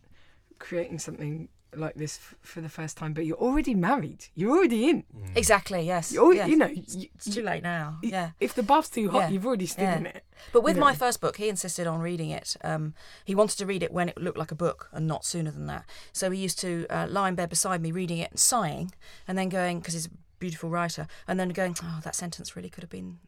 [0.60, 4.26] creating something like this f- for the first time, but you're already married.
[4.34, 5.04] You're already in.
[5.36, 5.82] Exactly.
[5.82, 6.12] Yes.
[6.12, 6.50] You're, yes.
[6.50, 8.00] You know, you, it's too late now.
[8.02, 8.32] Yeah.
[8.40, 9.30] if the bath's too hot, Yeah.
[9.30, 9.98] you've already stood Yeah.
[9.98, 10.24] in it.
[10.54, 10.98] But with you my know.
[10.98, 12.56] first book, he insisted on reading it.
[12.64, 12.94] Um,
[13.26, 15.68] he wanted to read it when it looked like a book and not sooner than
[15.68, 15.86] that.
[16.14, 18.92] So he used to uh, lie in bed beside me reading it and sighing,
[19.28, 22.70] and then going because he's a beautiful writer, and then going, "Oh, that sentence really
[22.70, 23.20] could have been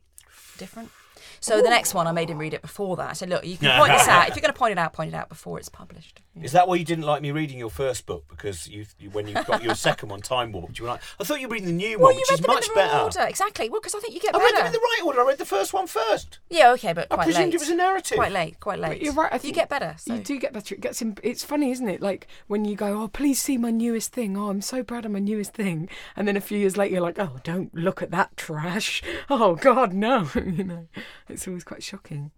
[0.57, 0.91] different."
[1.39, 3.09] So the next one, I made him read it before that.
[3.09, 4.28] I said, "Look, you can point this out.
[4.30, 6.67] If you're going to point it out, point it out before it's published." Is that
[6.70, 8.24] why you didn't like me reading your first book?
[8.30, 11.26] Because you, you when you got your second one, Time Warped, you were like, I
[11.26, 13.03] thought you were reading the new Well, one, which is much in the wrong better.
[13.03, 13.30] order.
[13.30, 13.70] Exactly.
[13.70, 14.43] Well, because I think you get better.
[14.45, 15.22] I read them in the right order.
[15.22, 16.39] I read the first one first.
[16.49, 17.55] Yeah, okay, but I quite presumed late.
[17.55, 18.15] it was a narrative.
[18.17, 18.59] Quite late.
[18.61, 18.89] Quite late.
[18.89, 19.34] But you're right.
[19.34, 19.95] I you get better.
[19.97, 20.13] So.
[20.13, 20.76] You do get better.
[20.76, 21.01] It gets.
[21.01, 22.01] In, it's funny, isn't it?
[22.01, 25.11] Like when you go, "Oh, please see my newest thing." Oh, I'm so proud of
[25.11, 25.89] my newest thing.
[26.15, 29.55] And then a few years later, you're like, "Oh, don't look at that trash." Oh
[29.55, 30.28] God, no.
[30.36, 30.88] you know,
[31.28, 32.32] it's always quite shocking.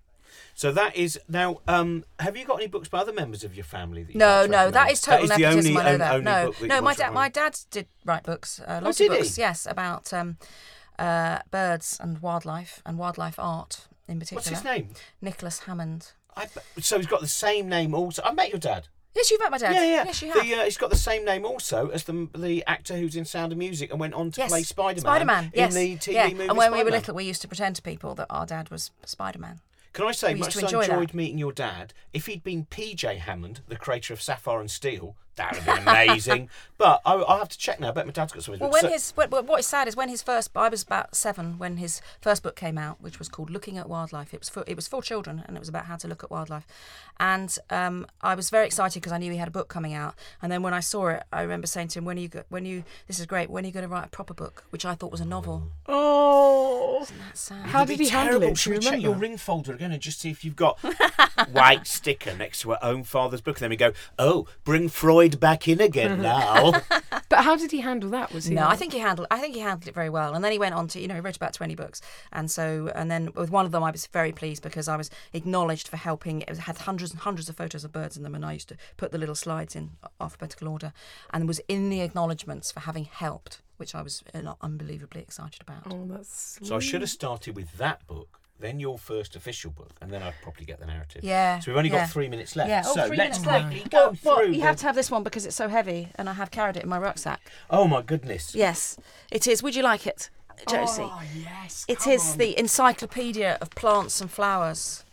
[0.54, 1.60] So that is now.
[1.68, 4.04] Um, have you got any books by other members of your family?
[4.04, 5.78] That you'd No, no, that is is total the nepotism.
[5.78, 6.12] only, I know that.
[6.14, 9.18] only No, that no, my dad, my dad did write books, uh, lots did of
[9.18, 9.24] he?
[9.24, 10.38] books, yes, about um,
[10.98, 14.38] uh, birds and wildlife and wildlife art in particular.
[14.40, 14.90] What's his name?
[15.22, 16.14] Nicholas Hammond.
[16.38, 16.48] I,
[16.80, 18.22] so he's got the same name also.
[18.24, 18.88] I met your dad.
[19.16, 19.74] Yes, you've met my dad.
[19.74, 20.04] Yeah, yeah.
[20.06, 20.44] Yes, you have.
[20.44, 23.52] The, uh, he's got the same name also as the the actor who's in Sound
[23.52, 24.50] of Music and went on to yes.
[24.50, 25.02] play Spider Man.
[25.02, 25.52] Spider-Man.
[25.54, 26.28] in the TV yeah.
[26.30, 26.48] movie.
[26.48, 26.92] And when we were Spider-Man.
[26.94, 29.60] little, we used to pretend to people that our dad was Spider-Man.
[29.94, 30.94] Can I say, We used much to as I enjoy that.
[30.94, 35.18] enjoyed meeting your dad, if he'd been PJ Hammond, the creator of Sapphire and Steel,
[35.38, 36.50] That would be amazing.
[36.78, 37.90] but I, I'll have to check now.
[37.90, 38.54] I bet my dad's got some.
[38.54, 40.68] of his Well, when So- his what, what is sad is when his first I
[40.70, 44.34] was about seven when his first book came out, which was called Looking at Wildlife.
[44.34, 46.30] It was for it was for children and it was about how to look at
[46.32, 46.68] wildlife,
[47.20, 50.16] and um, I was very excited because I knew he had a book coming out.
[50.42, 52.44] And then when I saw it, I remember saying to him, "When are you go-
[52.50, 53.50] when you this is great.
[53.50, 55.72] When are you going to write a proper book?" Which I thought was a novel.
[55.88, 57.08] Oh.
[57.26, 57.66] That's sad.
[57.66, 58.58] How did be he handle it?
[58.58, 60.80] Should we you check your ring folder again and just see if you've got
[61.52, 63.58] white sticker next to her own father's book?
[63.58, 66.74] And then we go, oh, bring Freud back in again now.
[67.32, 68.34] But how did he handle that?
[68.34, 68.56] Was he?
[68.56, 69.26] No, I think he handled.
[69.32, 70.36] I think he handled it very well.
[70.36, 72.02] And then he went on to, you know, he wrote about twenty books,
[72.34, 75.10] and so, and then with one of them, I was very pleased because I was
[75.32, 76.42] acknowledged for helping.
[76.42, 78.68] It was, had hundreds and hundreds of photos of birds in them, and I used
[78.68, 80.92] to put the little slides in alphabetical order,
[81.32, 85.84] and was in the acknowledgements for having helped, which I was uh, unbelievably excited about.
[85.90, 86.60] Oh, that's.
[86.62, 90.22] so I should have started with that book, then your first official book, and then
[90.24, 91.24] I'd probably get the narrative.
[91.24, 92.02] Yeah, So we've only yeah.
[92.06, 92.70] got three minutes left.
[92.70, 93.66] Yeah, oh, so three let's minutes left.
[93.72, 94.52] quickly go Well, through.
[94.54, 96.84] you have to have this one because it's so heavy, and I have carried it
[96.84, 97.42] in my rucksack.
[97.70, 98.56] Oh my goodness.
[98.56, 98.98] Yes,
[99.32, 99.62] it is.
[99.64, 100.30] Would you like it,
[100.70, 101.02] Josie?
[101.04, 101.86] Oh yes.
[101.88, 102.38] It is on.
[102.38, 105.04] the encyclopedia of plants and flowers.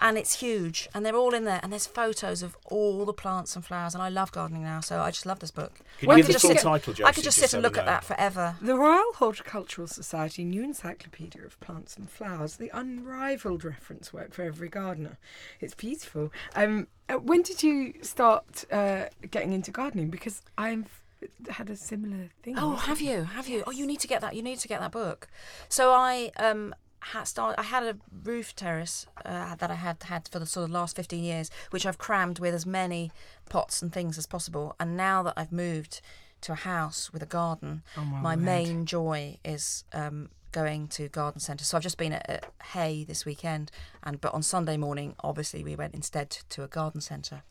[0.00, 3.56] And it's huge, and they're all in there, and there's photos of all the plants
[3.56, 5.80] and flowers, and I love gardening now, so I just love this book.
[5.98, 7.04] Can When you give the full title, Josie?
[7.04, 8.56] I could just sit and we look at that forever.
[8.60, 14.42] The Royal Horticultural Society New Encyclopedia of Plants and Flowers, the unrivaled reference work for
[14.42, 15.18] every gardener.
[15.60, 16.32] It's beautiful.
[16.54, 20.10] Um, uh, when did you start uh, getting into gardening?
[20.10, 21.02] Because I've
[21.50, 22.54] had a similar thing.
[22.58, 23.24] Oh, have you?
[23.24, 23.64] Have you?
[23.66, 24.36] Oh, you need to get that.
[24.36, 25.28] You need to get that book.
[25.68, 27.54] So I um had.
[27.58, 30.96] I had a roof terrace uh, that I had had for the sort of last
[30.96, 33.12] fifteen years, which I've crammed with as many
[33.48, 34.74] pots and things as possible.
[34.78, 36.00] And now that I've moved
[36.40, 41.08] to a house with a garden, Oh, my my main joy is um, going to
[41.08, 41.68] garden centres.
[41.68, 43.70] So I've just been at, at Hay this weekend,
[44.02, 47.42] and but on Sunday morning, obviously we went instead to a garden centre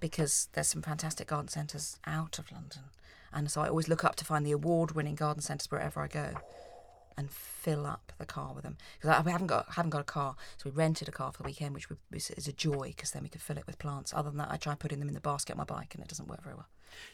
[0.00, 2.82] because there's some fantastic garden centres out of London,
[3.32, 6.34] and so I always look up to find the award-winning garden centres wherever I go,
[7.16, 10.04] and fill up the car with them because I we haven't got haven't got a
[10.04, 11.98] car, so we rented a car for the weekend, which was,
[12.30, 14.12] is a joy because then we could fill it with plants.
[14.14, 16.08] Other than that, I try putting them in the basket on my bike, and it
[16.08, 16.68] doesn't work very well.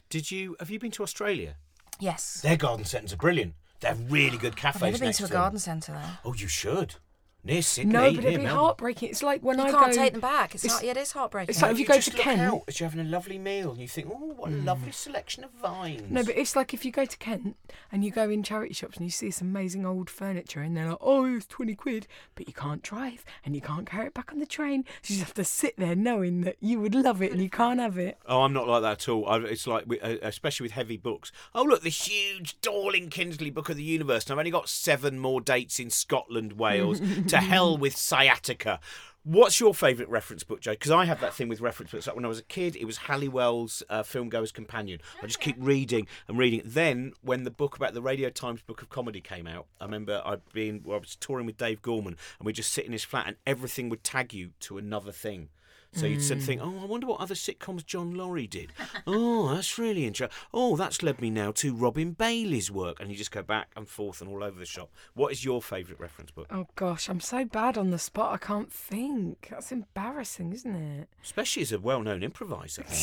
[0.08, 0.56] Did you?
[0.58, 1.56] Have you been to Australia?
[1.98, 3.54] Yes, Their garden centres are brilliant.
[3.80, 6.30] They have really good cafes I've never been next to a garden centre though.
[6.30, 6.94] Oh, you should.
[7.42, 7.92] Near Sydney.
[7.92, 8.46] no, but it'd be Melbourne.
[8.46, 9.08] heartbreaking.
[9.10, 9.96] It's like when You I can't go.
[9.96, 10.54] take them back.
[10.54, 11.50] It's, it's- not, yeah, it is heartbreaking.
[11.50, 13.80] it's like if you go to Kent- out as you're having a lovely meal and
[13.80, 16.10] you think, oh, what a lovely selection of vines.
[16.10, 17.56] No, but it's like if you go to Kent
[17.90, 20.88] and you go in charity shops and you see this amazing old furniture and they're
[20.90, 24.32] like, oh, it's 20 quid, but you can't drive and you can't carry it back
[24.32, 24.84] on the train.
[25.02, 27.48] So you just have to sit there knowing that you would love it and you
[27.50, 28.18] can't have it.
[28.26, 29.26] Oh, I'm not like that at all.
[29.26, 31.32] I, it's like, uh, especially with heavy books.
[31.54, 34.24] Oh, look, this huge Dorling Kindersley Book of the Universe.
[34.24, 37.00] And I've only got seven more dates in Scotland, Wales.
[37.30, 38.80] to hell with sciatica.
[39.22, 40.70] What's your favourite reference book, Joe?
[40.72, 42.06] Because I have that thing with reference books.
[42.06, 44.98] Like when I was a kid, it was Halliwell's uh, Filmgoer's Companion.
[45.22, 46.62] I just keep reading and reading.
[46.64, 50.22] Then, when the book about the Radio Times Book of Comedy came out, I remember
[50.24, 53.04] I'd been, well, I was touring with Dave Gorman, and we'd just sit in his
[53.04, 55.50] flat, and everything would tag you to another thing.
[55.92, 58.72] So you'd sort of think, oh, I wonder what other sitcoms John Laurie did.
[59.06, 60.36] oh, that's really interesting.
[60.54, 63.00] Oh, that's led me now to Robin Bailey's work.
[63.00, 64.90] And you just go back and forth and all over the shop.
[65.14, 66.46] What is your favourite reference book?
[66.50, 69.48] Oh gosh, I'm so bad on the spot, I can't think.
[69.50, 71.08] That's embarrassing, isn't it?
[71.24, 72.84] Especially as a well known improviser.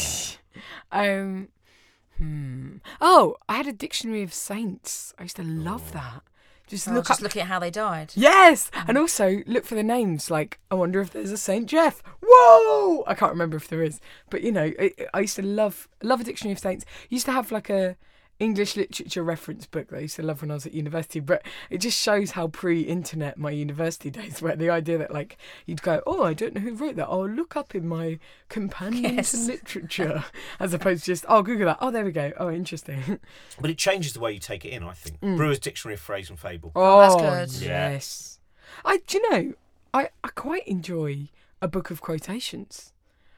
[0.91, 1.49] Um,
[2.17, 2.77] hmm.
[2.99, 5.13] Oh, I had a dictionary of saints.
[5.19, 6.23] I used to love that.
[6.67, 7.23] Just Oh, look just up.
[7.23, 8.11] looking at how they died.
[8.15, 9.01] Yes, and mm.
[9.01, 10.29] also look for the names.
[10.29, 12.03] Like, I wonder if there's a Saint Jeff.
[12.21, 13.03] Whoa!
[13.07, 16.19] I can't remember if there is, but you know, I, I used to love love
[16.21, 16.85] a dictionary of saints.
[17.09, 17.95] used to have like a
[18.39, 21.19] English literature reference book that I used to love when I was at university.
[21.19, 24.55] But it just shows how pre-internet my university days were.
[24.55, 27.07] The idea that like you'd go, oh, I don't know who wrote that.
[27.07, 28.19] I'll look up in my
[28.49, 29.31] companion Yes.
[29.31, 30.25] to literature,
[30.59, 31.77] as opposed to just, oh, Google that.
[31.81, 32.31] Oh, there we go.
[32.37, 33.19] Oh, interesting.
[33.59, 35.19] but it changes the way you take it in, I think.
[35.21, 35.37] Mm.
[35.37, 36.71] Brewer's Dictionary of Phrase and Fable.
[36.75, 37.67] Oh, oh that's good.
[37.67, 37.91] Yeah.
[37.91, 38.39] Yes.
[38.85, 39.53] I do you know,
[39.93, 41.29] I, I quite enjoy
[41.61, 42.93] a book of quotations.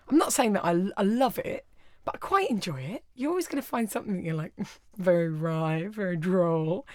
[0.10, 1.66] I'm not saying that I, I love it,
[2.06, 3.04] but I quite enjoy it.
[3.16, 4.54] You're always going to find something that you're like,
[4.98, 6.86] very wry, very droll.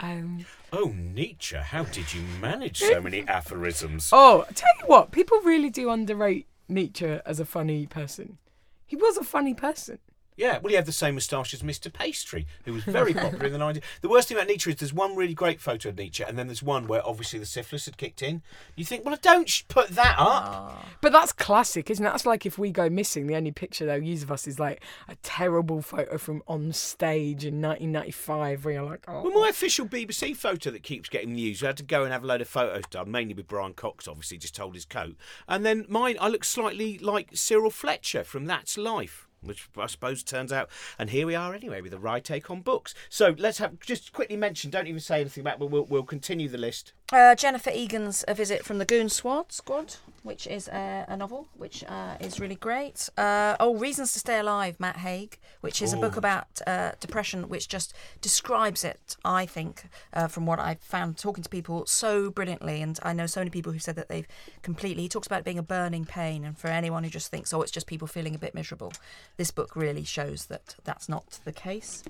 [0.00, 4.10] Um, Oh, Nietzsche, how did you manage so many aphorisms?
[4.12, 8.38] oh, I tell you what, people really do underrate Nietzsche as a funny person.
[8.86, 9.98] He was a funny person.
[10.40, 11.92] Yeah, well, he had the same moustache as Mr.
[11.92, 13.82] Pastry, who was very popular in the 90s.
[14.00, 16.46] The worst thing about Nietzsche is there's one really great photo of Nietzsche, and then
[16.46, 18.40] there's one where obviously the syphilis had kicked in.
[18.74, 20.44] You think, well, don't put that up.
[20.46, 20.86] Ah.
[21.02, 22.08] But that's classic, isn't it?
[22.08, 24.82] That's like if we go missing, the only picture they'll use of us is like
[25.08, 29.22] a terrible photo from on stage in 1995 where you're like, oh.
[29.22, 32.24] Well, my official BBC photo that keeps getting used, I had to go and have
[32.24, 35.16] a load of photos done, mainly with Brian Cox, obviously, just told his coat.
[35.46, 39.26] And then mine, I look slightly like Cyril Fletcher from That's Life.
[39.42, 40.70] Which I suppose turns out.
[40.98, 42.94] And here we are anyway with a right take on books.
[43.08, 44.70] So let's have just quickly mention.
[44.70, 46.92] Don't even say anything about, but we'll we'll continue the list.
[47.12, 51.48] Uh, Jennifer Egan's A Visit from the Goon Squad, Squad which is a, a novel,
[51.56, 53.08] which uh, is really great.
[53.16, 57.48] Uh, oh, Reasons to Stay Alive, Matt Haig, which is a book about uh, depression,
[57.48, 62.30] which just describes it, I think, uh, from what I've found talking to people so
[62.30, 62.82] brilliantly.
[62.82, 64.28] And I know so many people who said that they've
[64.62, 66.44] completely, he talks about it being a burning pain.
[66.44, 68.92] And for anyone who just thinks, oh, it's just people feeling a bit miserable,
[69.36, 72.04] this book really shows that that's not the case.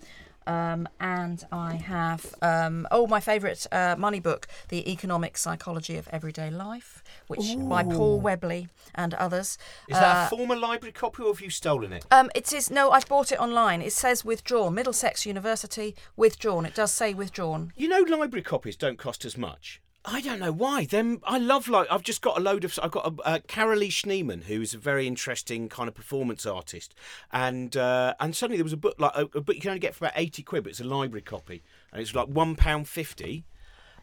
[0.51, 6.09] Um, and I have, um, oh, my favourite uh, money book, The Economic Psychology of
[6.09, 9.59] Everyday Life, which by Paul Webley and others.
[9.88, 12.05] Is that Uh, a former library copy, or have you stolen it?
[12.11, 13.80] um, it is no, I've bought it online.
[13.80, 14.74] It says withdrawn.
[14.74, 16.66] Middlesex University withdrawn.
[16.66, 17.72] It does say withdrawn.
[17.76, 19.80] You know, library copies don't cost as much.
[20.05, 20.86] I don't know why.
[20.86, 22.78] Them, I love like I've just got a load of.
[22.82, 26.94] I've got a uh, Carolee Schneemann, who's a very interesting kind of performance artist,
[27.30, 29.80] and uh, and suddenly there was a book like a, a book you can only
[29.80, 32.88] get for about eighty quid, but it's a library copy, and it's like one pound
[32.88, 33.44] fifty.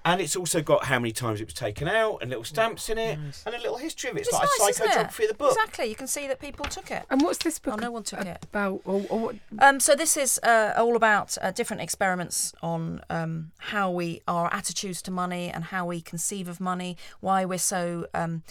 [0.08, 2.98] And it's also got how many times it was taken out, and little stamps in
[2.98, 4.22] it, and a little history of it.
[4.22, 5.52] It's, It's like nice, a isn't psychogeography of the book.
[5.52, 5.86] Exactly.
[5.88, 7.04] You can see that people took it.
[7.10, 8.40] And what's this book Oh, no one took it.
[8.44, 8.82] about?
[8.86, 9.36] Or, or what?
[9.60, 14.52] Um, so this is uh, all about uh, different experiments on um, how we our
[14.54, 18.44] attitudes to money and how we conceive of money, why we're so um,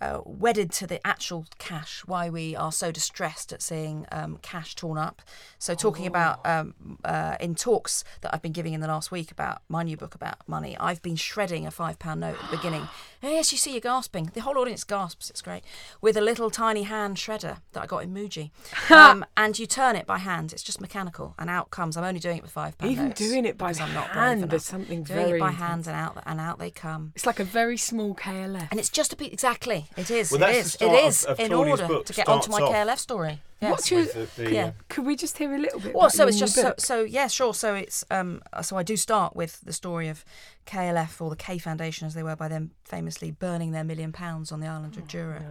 [0.00, 4.74] uh, wedded to the actual cash, why we are so distressed at seeing um, cash
[4.74, 5.22] torn up.
[5.58, 9.30] So talking about um, uh, in talks that I've been giving in the last week
[9.30, 12.56] about my new book about money, I've been shredding a five pound note at the
[12.56, 12.88] beginning.
[13.22, 14.30] Yes, you see you're gasping.
[14.34, 15.30] The whole audience gasps.
[15.30, 15.62] It's great
[16.00, 18.50] with a little tiny hand shredder that I got in Muji,
[18.90, 20.52] um, and you turn it by hand.
[20.52, 21.96] It's just mechanical, and out comes.
[21.96, 24.44] I'm only doing it with five pound Even doing it by because I'm not hand,
[24.50, 25.86] there's something doing very it by intense.
[25.86, 27.12] hand, and out and out they come.
[27.14, 28.68] It's like a very small KLF.
[28.70, 29.86] And it's just a bit exactly.
[29.96, 30.30] It is.
[30.30, 30.72] Well, it that's the is.
[30.72, 32.72] start It of- of in Claudia's order book, to get onto my off.
[32.72, 33.40] KLF story.
[33.60, 33.70] Yes.
[33.72, 34.04] What's your?
[34.04, 34.64] The- the, Yeah.
[34.66, 35.94] uh, Could we just hear a little bit?
[35.94, 37.52] Well, so it's just so, so yeah, sure.
[37.54, 40.24] So it's um so I do start with the story of
[40.66, 44.52] KLF or the K Foundation as they were by them famously burning their million pounds
[44.52, 45.44] on the island of Jura.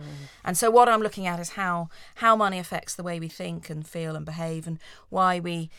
[0.46, 3.70] And so what I'm looking at is how how money affects the way we think
[3.70, 4.80] and feel and behave and
[5.10, 5.70] why we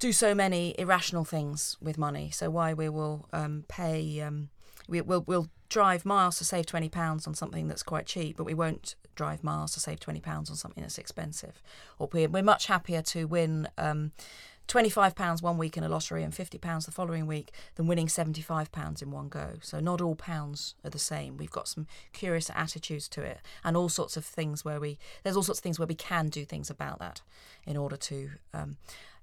[0.00, 2.28] do so many irrational things with money.
[2.32, 4.48] So why we will um, pay, um,
[4.88, 8.42] we, we'll we'll drive miles to save twenty pounds on something that's quite cheap, but
[8.44, 11.62] we won't drive miles to save twenty pounds on something that's expensive.
[11.98, 13.68] Or we're, we're much happier to win.
[13.78, 14.12] Um,
[14.68, 19.10] £25 one week in a lottery and £50 the following week than winning £75 in
[19.10, 19.54] one go.
[19.60, 21.36] So, not all pounds are the same.
[21.36, 25.36] We've got some curious attitudes to it and all sorts of things where we, there's
[25.36, 27.20] all sorts of things where we can do things about that
[27.66, 28.76] in order to um,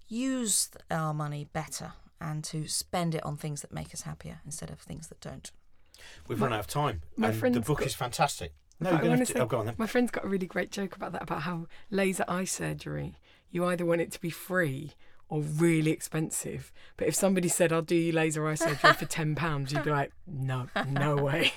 [0.09, 4.69] use our money better and to spend it on things that make us happier instead
[4.69, 5.51] of things that don't.
[6.27, 8.53] We've run out of time, my and the book got- is fantastic.
[8.79, 9.21] No, you're going to.
[9.21, 9.75] Oh, say- Oh, go on then.
[9.77, 13.15] My friend's got a really great joke about that, about how laser eye surgery,
[13.51, 14.93] you either want it to be free
[15.29, 16.71] or really expensive.
[16.97, 20.11] But if somebody said, I'll do you laser eye surgery for £10, you'd be like,
[20.27, 21.53] no, no way.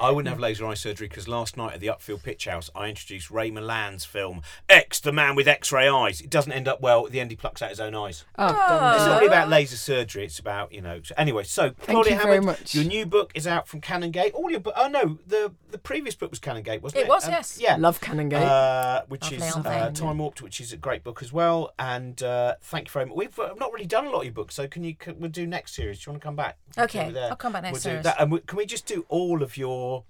[0.00, 2.88] I wouldn't have laser eye surgery because last night at the Upfield Pitch House, I
[2.88, 6.20] introduced Ray Milland's film X, the man with X-ray eyes.
[6.20, 7.06] It doesn't end up well.
[7.06, 8.24] At the end, he plucks out his own eyes.
[8.38, 10.24] Oh, It's not really about laser surgery.
[10.24, 11.00] It's about you know.
[11.02, 12.74] So anyway, so Claudia you very much.
[12.74, 14.32] your new book is out from Canongate.
[14.34, 14.74] All your book.
[14.76, 17.04] Oh no, the the previous book was Canongate, wasn't it?
[17.06, 17.58] It was, Um, yes.
[17.60, 17.76] Yeah.
[17.76, 18.42] Love Canongate.
[18.42, 19.90] Uh, which Lovely is uh.
[19.94, 21.72] Time Warped, which is a great book as well.
[21.78, 23.16] And uh, thank you very much.
[23.16, 24.94] We've uh, not really done a lot of your books, so can you?
[24.94, 25.98] Can, we'll do next series.
[25.98, 26.58] Do you want to come back?
[26.78, 27.30] Okay, We're there.
[27.30, 28.04] I'll come back next we'll do series.
[28.04, 28.20] that.
[28.20, 30.04] And we, can we just do all of your?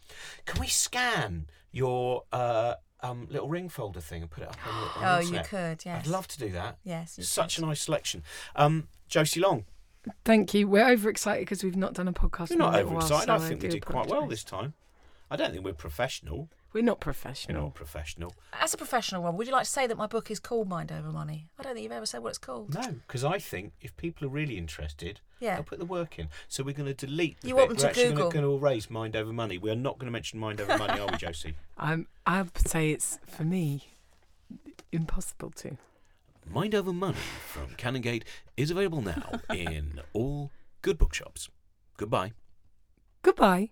[0.47, 4.74] Can we scan your uh, um, little ring folder thing and put it up on
[4.74, 6.05] the, on the Oh, you could, yes.
[6.05, 6.78] I'd love to do that.
[6.84, 7.64] Yes, you Such could.
[7.64, 8.22] a nice selection.
[8.55, 9.64] Um, Josie Long,
[10.24, 10.66] Thank you.
[10.66, 13.26] We're overexcited because we've not done a podcast you're not little while, overexcited.
[13.26, 14.74] so I think we do did quite well this time.
[15.30, 16.49] I don't think we're professional.
[16.72, 17.62] We're not We're professional.
[17.64, 18.34] not professional.
[18.58, 20.90] As a professional one, would you like to say that my book is called Mind
[20.90, 21.48] Over Money?
[21.58, 22.74] I don't think you've ever said what it's called.
[22.74, 25.56] No, because I think if people are really interested, Yeah.
[25.56, 26.28] they'll put the work in.
[26.48, 27.40] So we're going to delete.
[27.42, 27.58] The You bit.
[27.60, 28.30] want them we're to actually Google.
[28.30, 29.58] going to erase mind over money.
[29.58, 31.54] We are not going to mention mind over money, are we, Josie?
[31.76, 33.88] I'm, I would say it's, for me,
[34.92, 35.76] impossible to.
[36.50, 38.24] Mind Over Money from Canongate
[38.56, 40.50] is available now in all
[40.82, 41.48] good bookshops.
[41.96, 42.32] Goodbye.
[43.22, 43.70] Goodbye.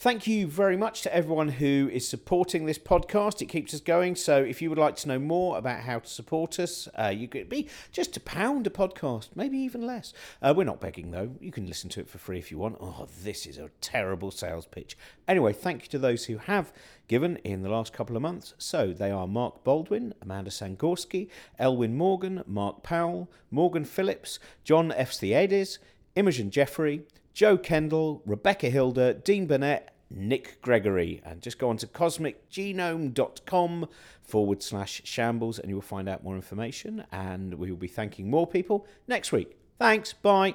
[0.00, 3.42] Thank you very much to everyone who is supporting this podcast.
[3.42, 4.16] It keeps us going.
[4.16, 7.28] So, if you would like to know more about how to support us, uh, you
[7.28, 10.14] could be just a pound a podcast, maybe even less.
[10.40, 11.36] Uh, we're not begging though.
[11.38, 12.78] You can listen to it for free if you want.
[12.80, 14.96] Oh, this is a terrible sales pitch.
[15.28, 16.72] Anyway, thank you to those who have
[17.06, 18.54] given in the last couple of months.
[18.56, 21.28] So they are Mark Baldwin, Amanda Sangorski,
[21.58, 25.12] Elwin Morgan, Mark Powell, Morgan Phillips, John F.
[25.12, 25.78] Theades,
[26.16, 27.02] Imogen Jeffrey,
[27.32, 31.20] Joe Kendall, Rebecca Hilder, Dean Burnett, Nick Gregory.
[31.24, 33.88] And just go on to cosmicgenome.com
[34.22, 37.04] forward slash shambles and you will find out more information.
[37.12, 39.56] And we will be thanking more people next week.
[39.78, 40.12] Thanks.
[40.12, 40.54] Bye.